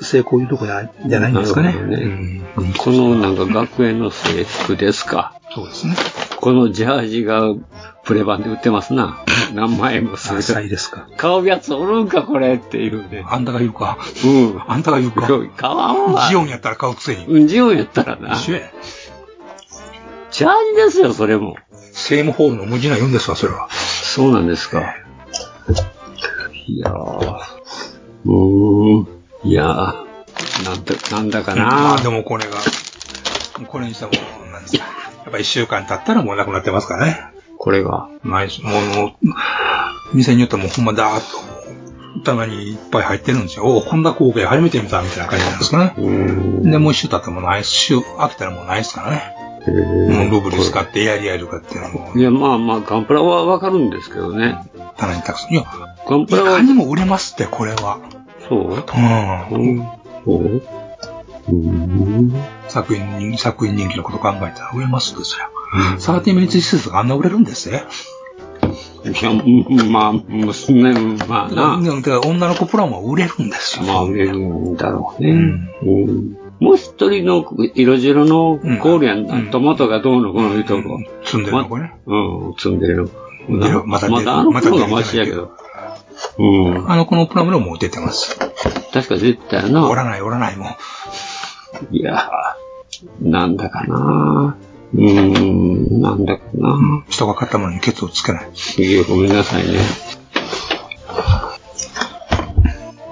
[0.00, 1.72] 成功いうとこじゃないんですかね。
[1.72, 2.42] なるほどね
[2.78, 5.40] このなんか学園の制服ですか。
[5.52, 5.94] そうですね。
[6.40, 7.42] このジャージが
[8.04, 9.24] プレ版で売ってますな。
[9.54, 10.38] 何万円もする。
[10.38, 11.08] 浅いですか？
[11.16, 13.24] 買うやつおるんか、これっていうね。
[13.28, 13.98] あんたが言うか？
[14.24, 14.62] うん。
[14.66, 15.26] あんたが言うか？
[15.56, 16.28] 買わんわ。
[16.28, 17.24] ジオンやったら買うくせに。
[17.26, 18.34] うん、ジオンやったらな。
[18.34, 18.60] 一緒や。
[20.30, 21.56] ジャージですよ、それも。
[21.92, 23.68] セームホールの無地な言うんですわ、それは。
[23.70, 24.94] そうなんですか。
[26.68, 27.36] いやー。
[28.26, 29.06] うーん。
[29.42, 30.08] いやー。
[30.64, 32.58] なんだ、なんだかな、まあでもこれが、
[33.66, 34.12] これにしても、
[34.52, 34.84] なんですか。
[35.28, 37.20] やっぱ一週間経ったらもうなくなってますからね。
[37.58, 38.08] これが。
[38.22, 41.22] 毎週、もう、もう店によってはもうほんまだーっ
[42.16, 43.64] と、棚にいっぱい入ってるんですよ。
[43.66, 46.70] おお、こんな光景初めて見たみたいな感じなんですかね。
[46.70, 49.34] で、もう一週経ってもないし、週飽きたらもうないですからね。
[50.14, 54.56] もうルブリ使ってエアリアルとかっていうのも、いや、まあまあ、ガンプラはわかるんですけどね。
[54.96, 55.52] 棚にたくさん。
[55.52, 55.64] いや、
[56.08, 56.62] ガンプラはいか。
[56.62, 57.98] にも売れますって、これは。
[58.48, 58.82] そううん。
[60.24, 60.62] そう
[61.48, 62.57] うん。
[62.68, 65.48] 作品人、作品人気のこと考えたら売れますですよ。
[65.98, 67.84] サーティミニッツ施設があんな売れるんですね。
[69.04, 70.92] いや、うんまあ、娘、
[71.26, 71.80] まあな。
[71.80, 73.84] だから女の子プラモは売れるんですよ。
[73.84, 75.30] まあ、売れるんだろうね。
[75.30, 77.46] うんもう一人の
[77.76, 80.98] 色白のコーリアン、トマトがどうのこうのいうとこ。
[81.24, 81.94] 積んでるのこれね。
[82.06, 83.08] うん、積んでる
[83.86, 85.52] またまだあの頃がマシやけど。
[86.38, 86.90] うん。
[86.90, 88.36] あの子のプラモでも出てます。
[88.92, 89.88] 確か出てたよな。
[89.88, 91.96] おらないおらないもう。
[91.96, 92.28] いやー、
[93.20, 94.56] なんだかな
[94.94, 98.50] うーん、なんだかな人が買ったものにケツをつけない。
[98.78, 99.78] いや、ごめんなさいね。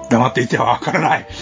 [0.09, 1.27] 黙っていてはわからない。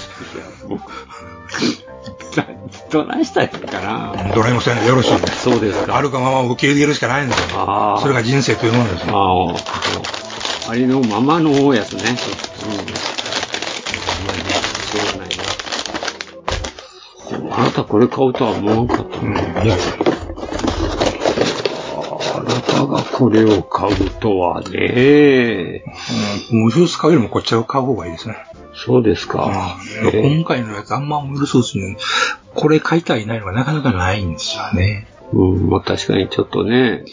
[2.89, 5.96] どないしたらいいかなどれもせんでよろしいんでそうですか。
[5.96, 7.98] あるがまま受け入れるしかないんですよ。
[8.02, 9.56] それが人生というものですよ。
[10.66, 10.72] ああ。
[10.72, 12.04] ありのままのやつね。
[12.10, 12.16] うん。
[12.16, 15.43] しょうがないな。
[17.32, 19.63] でもあなたこれ買うとは思わんかったね。
[19.65, 19.86] いやいや。
[22.38, 25.84] あなたがこれを買うとはね。
[26.51, 28.38] うん、無数買うよりもこっちを買う方がいいですね。
[28.73, 29.78] そうですか。
[30.03, 31.97] うん今回のやつあんま無数数に、
[32.53, 35.07] これ買いたいないのがなかなかないんですよね。
[35.34, 37.03] うん、まあ確かにちょっとね。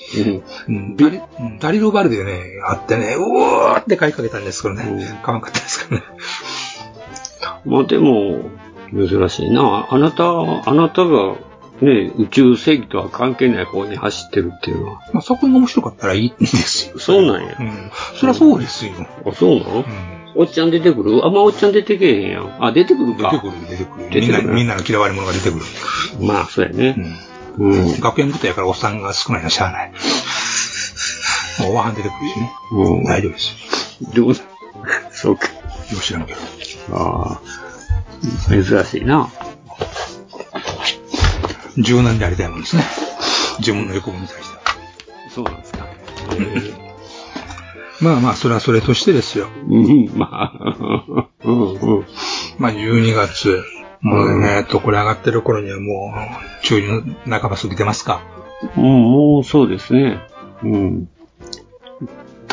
[0.68, 0.74] うん。
[0.74, 6.06] うん、ダリうんダリルバルでね、あってね、うおーって買いかけたんですけどね、買わんかったですからね。
[7.64, 8.40] まあでも、
[8.93, 9.86] 珍しいな。
[9.90, 10.24] あなた、
[10.68, 11.34] あなたが、
[11.80, 15.01] ね、宇宙正義とは関係ない方に走ってるっていうのは。
[15.12, 16.99] まあ、そこが面白かったらいいんですよ。
[16.99, 17.57] そうなんや。
[17.59, 17.90] うん。
[18.14, 18.93] そりゃそうですよ。
[19.26, 19.84] あ、そうなの、
[20.36, 21.24] おっちゃん出てくる？
[21.26, 22.64] あんまおっちゃん出てけえへんやん。
[22.64, 23.30] あ、出てくるか。
[23.32, 24.11] 出てくる、出てくる。
[24.11, 25.64] 出てくるみんな、みんなの嫌われ者が出てくる。
[26.20, 26.97] まあ、そうやね。
[27.59, 28.01] うん。
[28.01, 29.93] 学園部隊やからおっさんが少ないのはしゃあない。
[31.61, 32.53] もうおばはん出てくるしね。
[32.72, 33.05] うん。
[33.05, 33.51] 大丈夫です
[34.05, 34.09] よ。
[34.14, 34.34] どう
[35.11, 35.49] そうか。
[35.49, 35.53] よ
[35.99, 36.38] う知らんけど。
[36.97, 37.40] ああ。
[38.49, 39.29] 珍しいな。
[41.79, 42.83] 柔軟でありたいもんですね。
[43.59, 44.62] 自分の欲望に対しては。
[45.31, 45.87] そうなんですか。
[48.01, 49.49] まあまあ、それはそれとしてですよ。
[49.68, 50.77] うん、まあ、
[51.45, 52.07] うん、うん。
[52.59, 53.62] まあ、12月。
[54.01, 57.03] もうね、えっと、これ上がってる頃にはもう、中の
[57.41, 58.20] 半ば過ぎてますか。
[58.77, 60.18] うん、もうそうですね。
[60.64, 61.09] うん。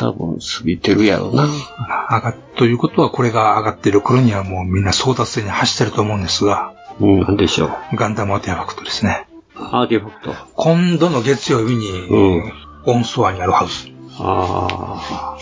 [0.00, 1.44] 多分過ぎてるやろうな。
[1.44, 7.96] 上がっ、ということはこれが上がってる頃にはもうみんな争奪戦に走ってると思うんですが、うん、なんでしょう。
[7.96, 9.26] ガンダムアーティファクトですね。
[9.54, 10.34] アーティファクト。
[10.54, 12.52] 今度の月曜日に、うん
[12.86, 13.90] オンストアにあるはず。
[14.18, 15.38] ああ。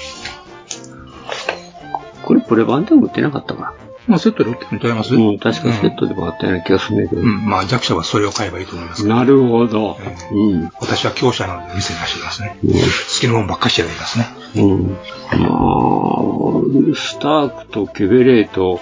[2.24, 3.74] これプレ版でも売ってなかったか
[4.08, 5.14] まあ、セットで売ってるのちゃいます？
[5.14, 5.20] な。
[5.20, 7.22] うん、確かセットでもあったような気がするんだけど。
[7.22, 9.06] うん、まあ弱者はそれを買えばいいと思います。
[9.06, 9.96] なるほど。
[10.32, 10.70] うん。
[10.80, 12.56] 私は強者なので店に走りますね。
[12.62, 12.68] 好
[13.20, 14.26] きなもんばっかりしてやりますね。
[14.56, 14.82] うん。
[14.88, 14.96] ま
[15.36, 18.80] あ、スタークとキュベレート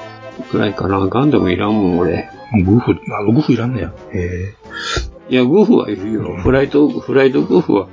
[0.51, 1.01] くらいかな。
[1.09, 2.31] ガンダムいらんもん、俺。
[2.65, 3.93] グフ、あ、グフいらんねや。
[4.13, 4.55] へ
[5.29, 6.37] いや、グフはいるよ。
[6.37, 7.89] フライト、フライトグフは、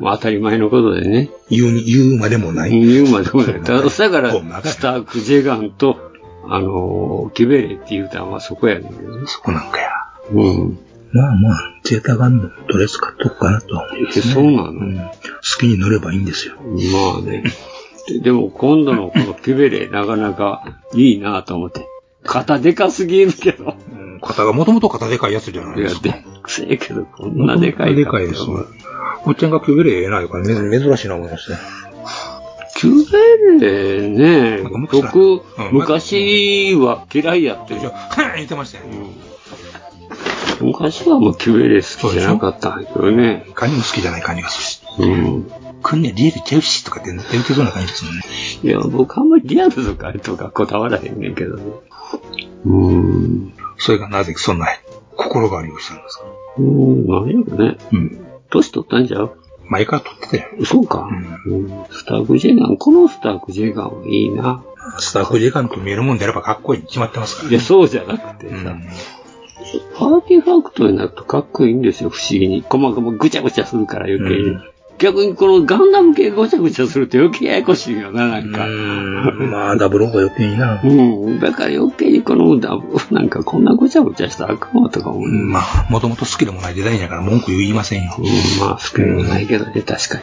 [0.00, 1.30] まあ当たり前のことでね。
[1.48, 2.70] 言う、言うまでもない。
[2.70, 3.54] 言うまでもない。
[3.62, 4.32] だだから、
[4.64, 5.96] スターク、ジェガンと、
[6.48, 9.26] あのー、キュベレーって言うたんはそこやねんけどね。
[9.26, 9.90] そこなんかや。
[10.32, 10.78] うん。
[11.12, 14.34] まあまあ、ゼータガンダムとりあえず買っとくかなとは思います、え、ね。
[14.34, 16.56] そうなの、うん好きに乗ればいいんですよ。
[16.56, 17.44] まあね。
[18.08, 21.86] ででも今度のこのキュベレーなかなかいいなと思って。
[22.24, 23.76] 肩でかすぎるけど。
[23.92, 26.02] うん肩がもともと肩でかいやつじゃないいや、ですか。
[26.02, 28.66] でっせえけど、こんなでかいでかいですよ。
[29.26, 31.58] おっちゃんがキュベレーええな、いうから、め珍しいな思いました
[32.88, 33.04] ね。
[33.04, 35.40] キュベレーね、僕、うん
[35.72, 37.80] 昔は嫌いやってる。
[38.36, 38.84] 言ってましたよ。
[40.60, 43.46] 昔はもうキュベレー好きじゃなかったんだけどね。
[43.54, 45.04] カニも好きじゃない感じがする。
[45.04, 45.50] うん。
[45.82, 48.22] こんなリアルちゃうしとかって言ってそうな感じですもんね。
[48.62, 51.62] いや、僕あんまりリアルとかとかこだわらへんねんけどね。
[52.64, 53.54] うーん。
[53.76, 54.68] それがなぜそんな
[55.16, 56.24] 心変わりをしたんですか？
[56.58, 57.76] うーん、何やろね。
[57.92, 58.26] うん。
[58.50, 59.36] 年取ったんちゃう？
[59.68, 60.64] 前から撮ってたよ。
[60.64, 61.08] そうか。
[61.46, 64.62] うんスタークジェガン、このスタークジェガンはいいな。
[64.98, 68.76] スタッフ時間と見えるもんであればかっこいいに決まってますからいや、そうじゃなくてさ、
[69.96, 72.62] アーティファクトになるとかっこいいんですよ、不思議に。
[72.62, 74.56] 細々ぐちゃぐちゃするから余計に。
[75.04, 78.66] 逆にこのガンダム系ごちゃごちゃすると余計ややこしいよな、なんか。
[78.66, 80.80] まあ、ダブルが余計にな。
[80.82, 81.40] うん。
[81.40, 85.28] だから余計にこのダブ なんかこんなごちゃごちゃしたらあかんわとか思う。
[85.28, 88.14] まあ、もともと好きでもないデザインやから文句言いませんよ。
[88.18, 88.24] うん、
[88.60, 90.22] まあ、好きでもないけどね、確かに。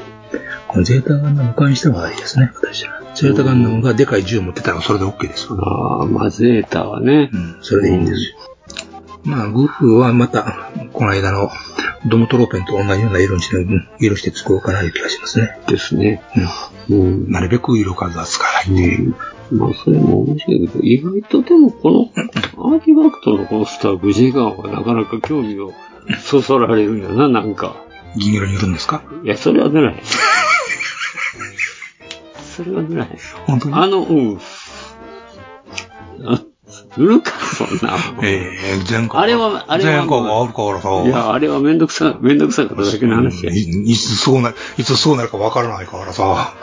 [0.68, 3.02] このゼータガンダム関してはいいですね、私は。
[3.14, 5.48] ゼータガンダムがでかい銃持ってたらそれで OK です。
[5.52, 7.30] ああ、まあ、ゼータはね。
[7.32, 8.36] うん、それでいいんですよ。
[9.24, 11.50] まあ、グフはまた、この間の
[12.08, 13.66] ドムトローペンと同じような色にして、
[14.00, 15.60] 色して作ろうかなという気がしますね。
[15.68, 16.22] ですね。
[16.90, 16.98] うん。
[16.98, 17.32] うん。
[17.32, 19.16] なるべく色数は使わないっていう。
[19.52, 22.10] まあ、それも面白いけど、意外とでもこの、
[22.74, 25.74] アーティファクトのこのスターグジェガンはなかなか興味を
[26.24, 27.76] そそられるんよな、なんか。
[28.16, 29.04] 銀色に塗るんですか？
[29.24, 30.00] いや、それは塗らへん。
[32.56, 33.10] それは塗らへん。
[33.46, 33.76] 本当に？
[33.76, 34.40] あの、うん。
[36.26, 36.42] あ
[36.98, 37.98] 塗るか、そんな。
[38.22, 39.22] ええ全国。
[39.22, 39.92] あれは、あれは。
[39.92, 41.04] 全国があるからさ。
[41.04, 43.54] いや、あれはめんどくさ、めんどくさかっただけの話や。
[43.54, 46.54] いいつそうな、いつそうなるかわからないからさ。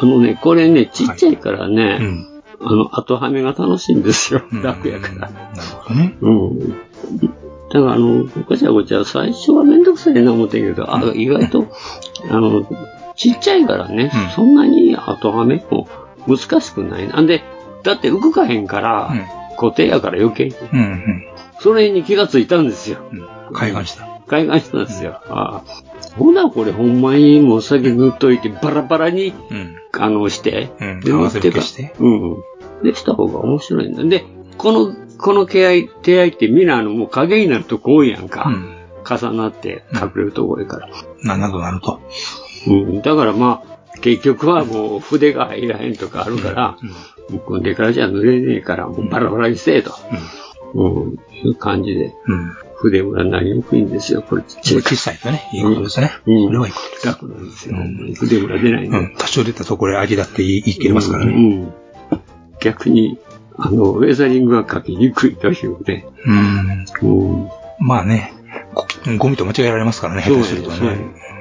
[0.00, 2.00] あのね、これね、ちっちゃいからね、
[2.60, 4.42] あの、後はめが楽しいんですよ。
[4.62, 5.14] 楽やから。
[5.14, 5.32] なる
[5.82, 6.16] ほどね。
[6.20, 6.58] うん。
[7.70, 11.66] だから、あの、ごちゃごちゃ、最初はめんどくさいな思ってんけど、あ、意外と、
[12.30, 12.66] あの、
[13.14, 15.88] ちっちゃいからね、そんなに後はめも
[16.28, 17.08] 難しくない。
[17.08, 17.42] なんで、
[17.82, 19.10] だって動かへんから、
[19.56, 20.54] 固定やから余計に。
[20.72, 21.24] うんうん。
[21.60, 22.98] それに気がついたんですよ。
[23.52, 24.06] 海岸した。
[24.26, 25.20] 海岸したんですよ。
[25.28, 29.32] ああほな、これほんまにもう先塗っといて、バラバラに、
[29.92, 32.36] あの、して、うんで合わせ塗ってかるしてうん。
[32.82, 34.04] で、した方が面白いんだ。
[34.04, 34.24] で、
[34.56, 38.50] この、この手合い、手合いってみんなあの、もう影になるとこ多いやんか。
[39.08, 40.88] 重なって隠れるとこ多いから。
[41.22, 42.00] な、などなると。
[42.66, 43.02] うん。
[43.02, 46.76] だからまあ、結局はもう筆が入らへんとかあるから、
[47.30, 49.94] もう組んでからじゃ塗れねえから、もうバラバラにせえと。
[50.74, 51.18] うん。
[51.32, 52.14] いう感じで。
[52.26, 52.52] うん。
[52.76, 54.82] 筆もなりにくいんですよ、これちっちゃい。
[54.82, 56.12] 小さいとね、いいことですね。
[56.26, 56.46] うん。
[56.46, 57.06] それはいいことです。
[57.06, 57.76] 楽なんですよ。
[58.14, 58.98] 筆ムラ出ないんで。
[58.98, 59.14] うん。
[59.16, 61.32] 多少出たところで味だって言い切れますからね。
[61.32, 61.72] うん。
[62.60, 63.18] 逆に、
[63.56, 66.06] あの、ウェザリングは書きにくいというね。
[67.02, 67.10] うん。
[67.10, 67.48] うん。
[67.80, 68.32] まあね、
[68.74, 68.86] ゴ
[69.18, 70.98] ゴミと間違えられますからね、下手するとそうね。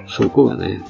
[0.07, 0.81] そこがね、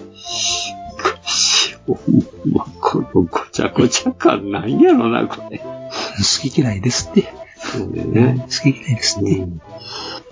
[2.46, 5.60] ま、このごちゃごちゃ感なんやろな、これ。
[5.60, 7.34] 好き嫌いですって。
[7.58, 8.46] そうだよね。
[8.50, 9.46] 好き嫌いですって。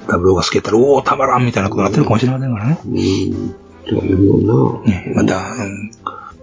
[0.07, 2.79] ダブルが好きやったら、おお、たまらんみたいなことになってるかもしれませんからね。
[2.85, 3.55] うん。
[3.85, 4.91] というような。
[4.91, 5.91] ね、また、うん、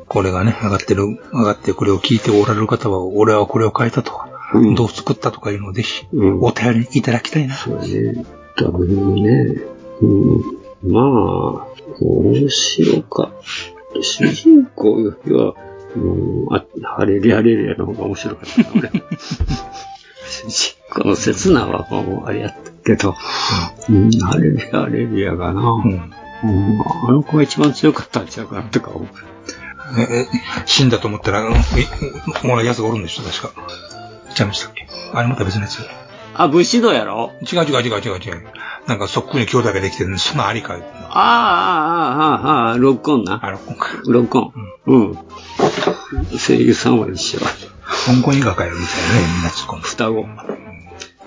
[0.06, 4.28] これがね、上がってる、上がってこれを聞いておられる方は、俺はこれを書いたとか、
[4.76, 7.54] どう作ったとかいうのをぜひ、お便りいただきたいな。
[7.54, 8.24] そうね。
[8.56, 9.62] ダブルもね。
[10.02, 10.92] うん。
[10.92, 11.66] まあ、
[12.00, 13.30] 面白か。
[14.00, 15.54] 主人公よりは、
[15.96, 16.64] う、あ、
[16.96, 18.90] ハレリアレリアの方が面白かったな、俺。
[20.28, 23.14] 主人公の刹那はもうあれやったけど、
[23.88, 26.12] うん、ハレリアレリアがな、うん
[26.44, 29.08] あの子が一番強かったんちゃうかなとか思う。
[29.96, 30.26] え、
[30.66, 33.52] 死んだと思ったら、うんえ、もらうやつがおるんでしょ、確か。
[34.34, 34.88] ちゃいましたっけ？
[35.12, 35.78] あれまた別のやつ。
[36.34, 37.32] あ、武士道やろ？
[37.42, 38.44] 違う違う違う違う違う。
[38.86, 40.74] なんかそっくりに兄弟ができてるそんなありか。
[40.74, 43.40] ああ、ああ、ああ、ああ、ロックオンな。
[43.42, 43.88] あ、ロックオンか。
[44.06, 44.52] ロックオン。
[44.86, 45.18] うん。
[46.38, 47.40] 声優さんは一緒。
[47.40, 49.82] 香港映画かよ、みたいなね、みんな突っ込む。
[49.82, 50.20] 双子。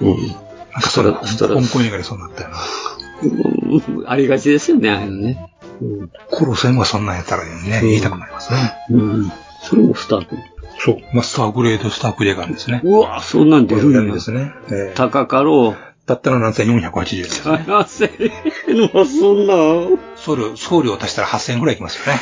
[0.01, 0.27] うん。
[0.73, 2.57] なんかそれ、香港映画でそうなったよな。
[2.57, 5.51] うんありがちですよね、ああいうのね。
[5.81, 6.11] うん。
[6.31, 8.73] コロセンがそんなんやったらね、言いたくなりますね。
[8.89, 9.31] うん。
[9.63, 10.35] それもスタート。
[10.79, 10.97] そう。
[11.13, 12.81] マスターグレードスタークレガンですね。
[12.83, 14.51] うわそんなん出るんやですね。
[14.67, 15.95] えー高かろう。
[16.05, 17.49] だったら7480円です。
[17.49, 18.31] 7000
[18.69, 19.97] 円はそんな。
[20.15, 22.19] 送料、送料足したら8000円くらいいきますよね。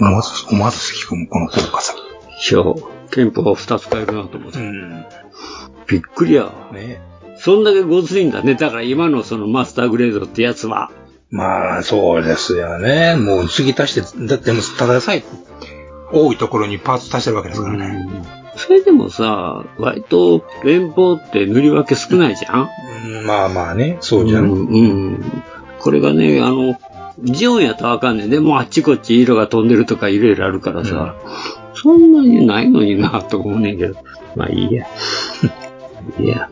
[0.00, 1.94] 思わず、思わず咳込むこの効果さ。
[1.94, 2.62] いや、
[3.10, 4.58] 憲法は2つ変えるなと思って。
[4.58, 5.04] うん。
[5.86, 6.50] びっくりや。
[6.72, 7.00] ね
[7.36, 8.54] そんだけごついんだね。
[8.54, 10.90] だから今のそのマスターグレードってやつは。
[11.34, 13.16] まあ、そうですよね。
[13.16, 15.24] もう次足して、だってもうただでさえ、
[16.12, 18.06] 多いところにパーツ足してるわけですからね。
[18.56, 22.68] それでもさ、割と連邦って塗り分け少ないじゃん？
[23.18, 24.44] うんまあまあね、そうじゃん。
[24.44, 24.82] うん、う
[25.16, 25.42] ん。
[25.80, 26.78] これがね、あの、
[27.20, 28.30] ジオンやとわかんねん。
[28.30, 31.16] でもあっちこっち色が飛んでるとかいろいろあるからさ、
[31.74, 33.96] そんなにないのになと思うねんけど。
[34.36, 34.86] まあいいや。
[36.20, 36.48] いや、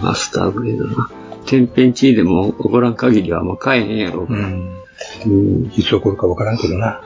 [0.00, 1.10] マスターグレードな。
[1.46, 4.26] 天変地異でも起こらん限りはもう買えへんやろ。
[4.28, 4.82] うん。
[5.26, 5.72] うん。
[5.76, 7.00] いつ起こるかわからんけどな。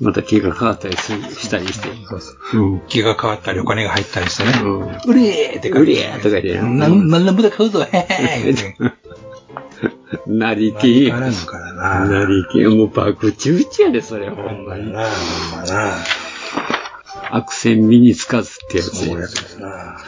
[0.00, 1.88] また気が変わったりするしたりして。
[2.56, 2.80] うん。
[2.88, 4.52] 気が変わったりお金が入ったりしてね。
[4.62, 4.82] うん。
[4.82, 6.54] うれーってうりゃーとか言って。
[6.56, 8.92] なん、なんなんぼだ買うぞ、へへー。
[10.26, 11.10] なりき。
[11.10, 12.04] わからんからな。
[12.06, 12.64] なりき。
[12.64, 14.92] もう爆打ち打ちやで、それ、ほんまに。
[14.92, 15.96] なあ、ほんまな。
[17.30, 19.98] 悪戦身につかずってやつそうやつな。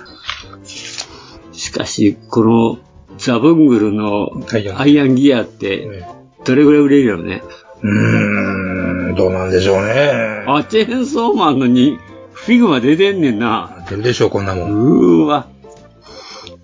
[1.77, 2.79] しかし、この
[3.19, 4.31] ザブングルの
[4.79, 6.07] アイアンギアって、
[6.47, 7.43] どれぐらい売れるよね？
[7.83, 10.45] うーん、どうなんでしょうね。
[10.47, 11.99] あ、チェーンソーマンのに
[12.33, 13.85] figma 出てんねんな。
[13.91, 14.71] 出るでしょう、こんなもん。
[14.71, 15.49] うーわ。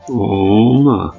[0.09, 1.15] おーま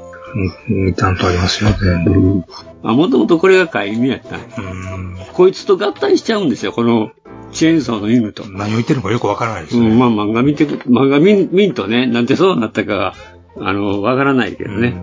[0.69, 2.03] うん、うんちゃんとありますよ、全あ。
[2.03, 2.11] 部。
[2.11, 2.45] うん。
[2.81, 5.15] あ、もともとこれが飼い犬やったうん。
[5.33, 7.11] こいつと合体しちゃうんですよ、この
[7.51, 8.43] チェーンソーの犬と。
[8.49, 9.87] 何を言ってるのかよくわからないですね。
[9.87, 13.13] うん、まあ漫画見てく、漫画見んとね、なんでそうなったかが、
[13.59, 14.95] あの、わからないけどね。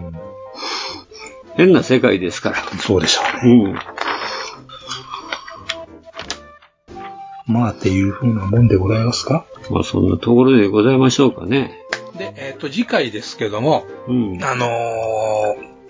[1.56, 2.56] 変な世界ですから。
[2.80, 3.74] そうでしょうね。
[7.46, 7.54] うん。
[7.54, 9.44] まあ、っていうふうなもんでございますか？
[9.70, 11.72] まあそんなところでございましょうかね。
[12.16, 14.38] で、えっ、と、次回ですけども、うん。
[14.44, 14.66] あの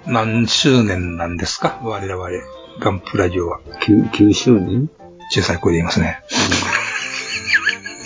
[0.07, 1.79] ー、何周年なんですか？
[1.83, 2.29] 我々、
[2.79, 3.61] ガンプラジオは。
[3.83, 4.89] 9, 9周年？
[5.33, 6.23] 小さい声で言いますね。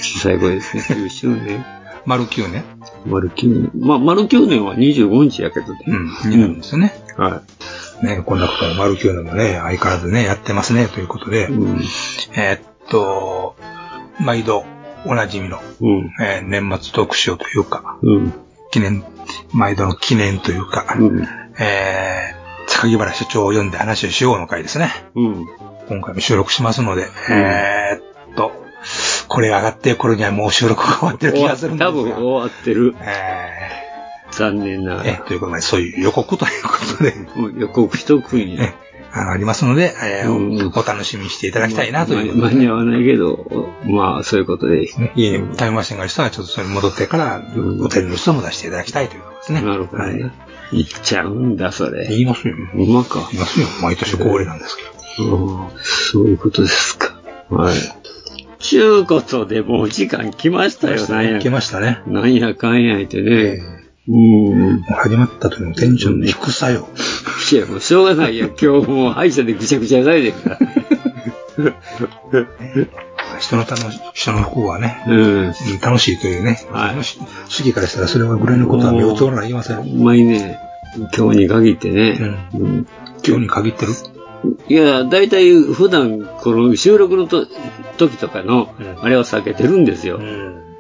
[0.03, 0.83] 小さい声ですね。
[0.89, 1.65] 9周年？
[2.07, 2.65] 丸9年
[3.07, 3.87] 丸9年。
[3.87, 5.79] まあ、丸9年は25日やけどね。
[5.87, 6.95] うん、になるんですよね。
[7.17, 7.43] は
[8.03, 11.47] ね、こんなことも丸9年もね、相変わらずね、やってますね、ということで、い。
[11.47, 11.81] うん。
[12.37, 13.57] えーっと、
[14.21, 14.65] 毎度
[15.07, 16.13] おなじみの、うん。
[16.21, 18.33] えー年末特集というか、うん。
[18.71, 19.05] 記念、
[19.53, 21.29] 毎度の記念というか、うん。
[21.59, 24.91] えー、榊原社長を読んで話をしようの回ですね。
[25.15, 25.47] うん。
[25.89, 28.14] 今回も収録しますので、えーっと、
[29.35, 31.91] これが上がって頃にはもう収録が終わってる気がするんですが。
[31.91, 32.95] 多分終わってる。
[33.01, 33.65] え
[34.31, 35.17] 残念ながら。
[35.19, 37.15] ということで、そういう予告ということで、
[37.59, 38.75] 予告しとくんやえ。
[39.13, 44.89] あの、ありますので、えーうんお楽しみにしていただきたいなというま間に合わないけど、まあ、そういうことで。
[44.99, 49.63] ね、家にタイムマシンがある人はちょっとそれに戻ってから、うんお手の人も出していただきたいということですね。
[49.63, 50.31] なるほどはいね。
[50.73, 52.07] 言っちゃうんだ、それ。
[52.09, 52.55] 言いますよ。
[52.75, 53.29] うまか。
[53.31, 53.67] 言いますよ。
[53.83, 55.37] 毎年恒例なんですけど。
[55.37, 57.15] うんそういうことですか。
[57.51, 57.75] はい。
[58.65, 61.51] ちゅうことでもう時間来ましたよ、なんや来。
[61.51, 62.01] ましたね。
[62.07, 63.63] なんやかんや言ってえね。
[64.09, 64.81] うん。
[64.81, 66.89] 始まった時のテンションの低さよ。
[67.53, 68.47] いや、もうしょうがないよ。
[68.59, 70.59] 今日もう歯医者でぐちゃぐちゃされてるから。
[73.39, 75.19] 人の楽し、人の方はね、うん。
[75.19, 76.67] うん楽しいというね。
[76.71, 77.05] はい
[77.49, 79.77] 主義からしたらそれはぐらいのことは目を通らないいません。
[79.77, 80.59] ほんまにね、
[81.15, 82.19] 今日に限ってね。
[82.55, 82.87] うん
[83.27, 83.93] 今日に限ってる
[84.69, 87.47] いや、だいたい普段、この収録のと
[87.97, 90.21] 時とかの、あれは避けてるんですよ。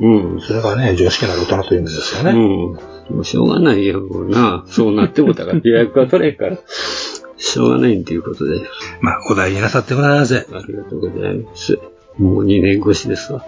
[0.01, 0.41] うん。
[0.41, 2.31] それがね、常識なる大人という意味ですよね。
[2.31, 3.17] うん。
[3.17, 4.65] もうしょうがないよ、もうな。
[4.67, 6.59] そうなってもたから、予約は取れんから。
[7.37, 8.61] しょうがないっていうことで。
[9.01, 10.47] まあ、お大事になさってください。
[10.53, 11.79] ありがとうございます。
[12.19, 13.45] もう2年越しですわ。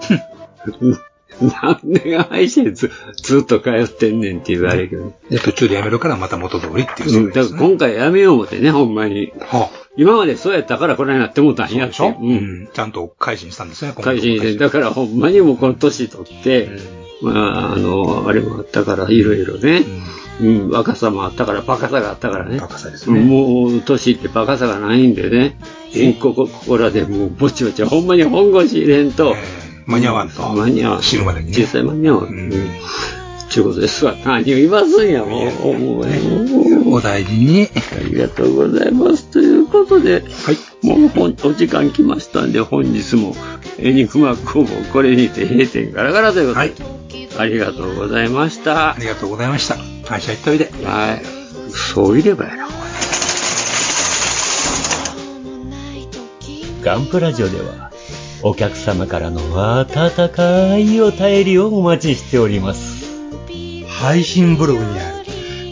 [1.41, 2.91] 何年歯医者にず
[3.23, 5.19] ずっと通ってんねんっていうあれやけどね。
[5.31, 9.33] で、途中でやめるからまた元通りっていううん、だから今回やめよう思ってね、ほんまに。
[9.41, 11.93] は今までそうやったからこれになってもうたんやって。
[11.93, 12.17] でしょ？
[12.21, 12.25] う。
[12.25, 12.35] うん
[12.65, 12.69] ん。
[12.73, 16.69] ちゃんと改心したんですね、今回会心して、だからほんまにもうこの年取って、
[17.23, 19.85] まあ、あの、あれもあったから、いろいろね。
[20.39, 22.61] うん、若さもあったから、バカさがあったからね。
[22.61, 23.21] バカさですね。
[23.21, 25.59] もう、年ってバカさがないんでね。
[26.21, 29.35] ここ、ここらでもう、ぼちぼち、ほんまに本腰入れんと、
[29.87, 30.47] 間に合わんと。
[30.53, 31.03] 間に合わん。
[31.03, 32.27] 死ぬまでにね実際間に合わん。
[32.27, 32.53] うん。
[33.49, 34.15] ちゅうことですわ。
[34.27, 35.73] 何を言いますんや、もう。
[35.79, 37.69] もうねもうお大事に。
[37.97, 39.31] ありがとうございます。
[39.31, 40.25] ということで、
[40.83, 43.35] もうほんお時間来ましたんで、本日も、
[43.79, 46.75] エニグマ工房、これにて閉店ガラガラということで、
[47.39, 48.95] ありがとうございました。
[48.95, 49.77] ありがとうございました。
[50.07, 50.71] 会社行っといで。
[50.85, 51.23] はい。
[51.71, 52.69] そういればやな。
[56.83, 57.91] ガンプラジオでは、
[58.43, 59.41] お客様からの
[59.81, 63.07] 温かいお便りをお待ちしております。
[63.89, 65.27] 配信ブログにある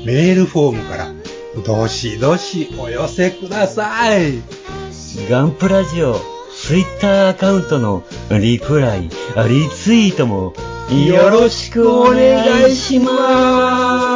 [0.04, 1.13] メールフォームから、
[1.62, 4.42] どしどしお寄せください。
[5.30, 6.20] ガンプラジオ、
[6.52, 9.10] ツイッターアカウントのリプライ、リ
[9.70, 10.52] ツイートも
[10.90, 14.13] よろしくお願いします。